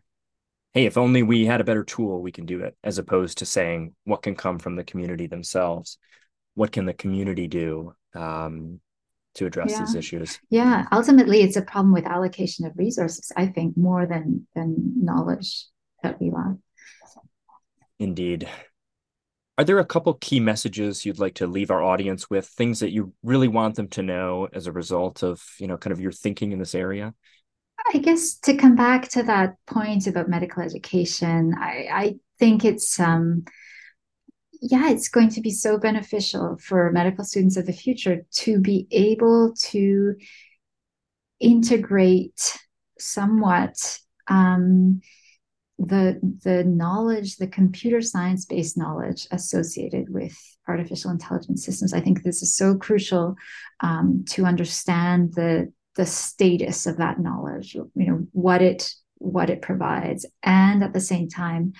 hey, 0.72 0.86
if 0.86 0.96
only 0.96 1.22
we 1.22 1.46
had 1.46 1.60
a 1.60 1.64
better 1.64 1.84
tool, 1.84 2.22
we 2.22 2.32
can 2.32 2.46
do 2.46 2.60
it, 2.60 2.76
as 2.84 2.98
opposed 2.98 3.38
to 3.38 3.46
saying 3.46 3.94
what 4.04 4.22
can 4.22 4.34
come 4.34 4.58
from 4.58 4.76
the 4.76 4.84
community 4.84 5.26
themselves. 5.26 5.98
What 6.54 6.72
can 6.72 6.84
the 6.84 6.94
community 6.94 7.48
do 7.48 7.94
um, 8.14 8.80
to 9.34 9.46
address 9.46 9.72
yeah. 9.72 9.80
these 9.80 9.94
issues? 9.94 10.38
Yeah, 10.50 10.86
ultimately, 10.92 11.42
it's 11.42 11.56
a 11.56 11.62
problem 11.62 11.92
with 11.92 12.06
allocation 12.06 12.66
of 12.66 12.72
resources. 12.76 13.32
I 13.36 13.46
think 13.46 13.76
more 13.76 14.06
than 14.06 14.46
than 14.54 15.04
knowledge 15.04 15.66
that 16.02 16.20
we 16.20 16.30
lack. 16.30 16.56
Indeed. 18.00 18.48
Are 19.58 19.64
there 19.64 19.78
a 19.78 19.84
couple 19.84 20.14
key 20.14 20.40
messages 20.40 21.04
you'd 21.04 21.18
like 21.18 21.34
to 21.34 21.46
leave 21.46 21.70
our 21.70 21.82
audience 21.82 22.30
with? 22.30 22.46
Things 22.46 22.80
that 22.80 22.92
you 22.92 23.12
really 23.22 23.46
want 23.46 23.74
them 23.74 23.88
to 23.88 24.02
know 24.02 24.48
as 24.54 24.66
a 24.66 24.72
result 24.72 25.22
of, 25.22 25.44
you 25.58 25.66
know, 25.66 25.76
kind 25.76 25.92
of 25.92 26.00
your 26.00 26.10
thinking 26.10 26.52
in 26.52 26.58
this 26.58 26.74
area? 26.74 27.14
I 27.92 27.98
guess 27.98 28.38
to 28.40 28.56
come 28.56 28.74
back 28.74 29.08
to 29.10 29.22
that 29.24 29.56
point 29.66 30.06
about 30.06 30.30
medical 30.30 30.62
education, 30.62 31.54
I, 31.58 31.88
I 31.92 32.14
think 32.38 32.64
it's 32.64 32.98
um, 32.98 33.44
yeah, 34.62 34.90
it's 34.90 35.08
going 35.08 35.28
to 35.30 35.42
be 35.42 35.50
so 35.50 35.78
beneficial 35.78 36.56
for 36.58 36.90
medical 36.92 37.24
students 37.24 37.58
of 37.58 37.66
the 37.66 37.72
future 37.72 38.24
to 38.32 38.60
be 38.60 38.86
able 38.90 39.54
to 39.68 40.16
integrate 41.38 42.58
somewhat 42.98 43.98
um, 44.28 45.00
the 45.80 46.20
the 46.42 46.62
knowledge, 46.64 47.36
the 47.36 47.46
computer 47.46 48.02
science 48.02 48.44
based 48.44 48.76
knowledge 48.76 49.26
associated 49.30 50.10
with 50.10 50.36
artificial 50.68 51.10
intelligence 51.10 51.64
systems. 51.64 51.94
I 51.94 52.00
think 52.00 52.22
this 52.22 52.42
is 52.42 52.54
so 52.54 52.76
crucial 52.76 53.34
um, 53.80 54.24
to 54.30 54.44
understand 54.44 55.34
the 55.34 55.72
the 55.96 56.06
status 56.06 56.86
of 56.86 56.98
that 56.98 57.18
knowledge 57.18 57.74
you 57.74 57.90
know 57.94 58.26
what 58.32 58.62
it 58.62 58.94
what 59.18 59.50
it 59.50 59.60
provides 59.60 60.24
and 60.42 60.82
at 60.82 60.92
the 60.92 61.00
same 61.00 61.28
time 61.28 61.72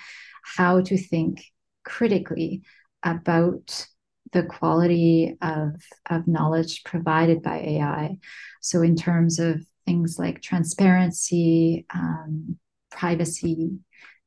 how 0.43 0.81
to 0.81 0.97
think 0.97 1.43
critically 1.83 2.61
about 3.03 3.87
the 4.31 4.43
quality 4.43 5.35
of, 5.41 5.81
of 6.09 6.27
knowledge 6.27 6.83
provided 6.83 7.41
by 7.41 7.57
ai 7.59 8.17
so 8.61 8.81
in 8.81 8.95
terms 8.95 9.39
of 9.39 9.65
things 9.85 10.17
like 10.19 10.41
transparency 10.41 11.85
um, 11.93 12.57
privacy 12.91 13.71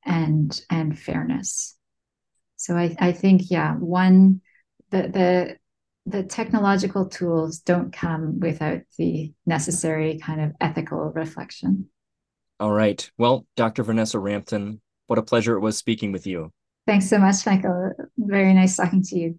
and 0.04 0.60
and 0.70 0.98
fairness 0.98 1.76
so 2.56 2.76
I, 2.76 2.94
I 2.98 3.12
think 3.12 3.50
yeah 3.50 3.74
one 3.74 4.40
the 4.90 5.08
the 5.08 5.56
the 6.06 6.22
technological 6.22 7.08
tools 7.08 7.58
don't 7.58 7.92
come 7.92 8.38
without 8.40 8.80
the 8.98 9.32
necessary 9.46 10.18
kind 10.18 10.40
of 10.40 10.52
ethical 10.60 10.98
reflection. 11.14 11.88
All 12.60 12.72
right. 12.72 13.10
Well, 13.16 13.46
Dr. 13.56 13.82
Vanessa 13.82 14.18
Rampton, 14.18 14.80
what 15.06 15.18
a 15.18 15.22
pleasure 15.22 15.56
it 15.56 15.60
was 15.60 15.78
speaking 15.78 16.12
with 16.12 16.26
you. 16.26 16.52
Thanks 16.86 17.08
so 17.08 17.18
much, 17.18 17.46
Michael. 17.46 17.92
Very 18.18 18.52
nice 18.52 18.76
talking 18.76 19.02
to 19.02 19.18
you. 19.18 19.38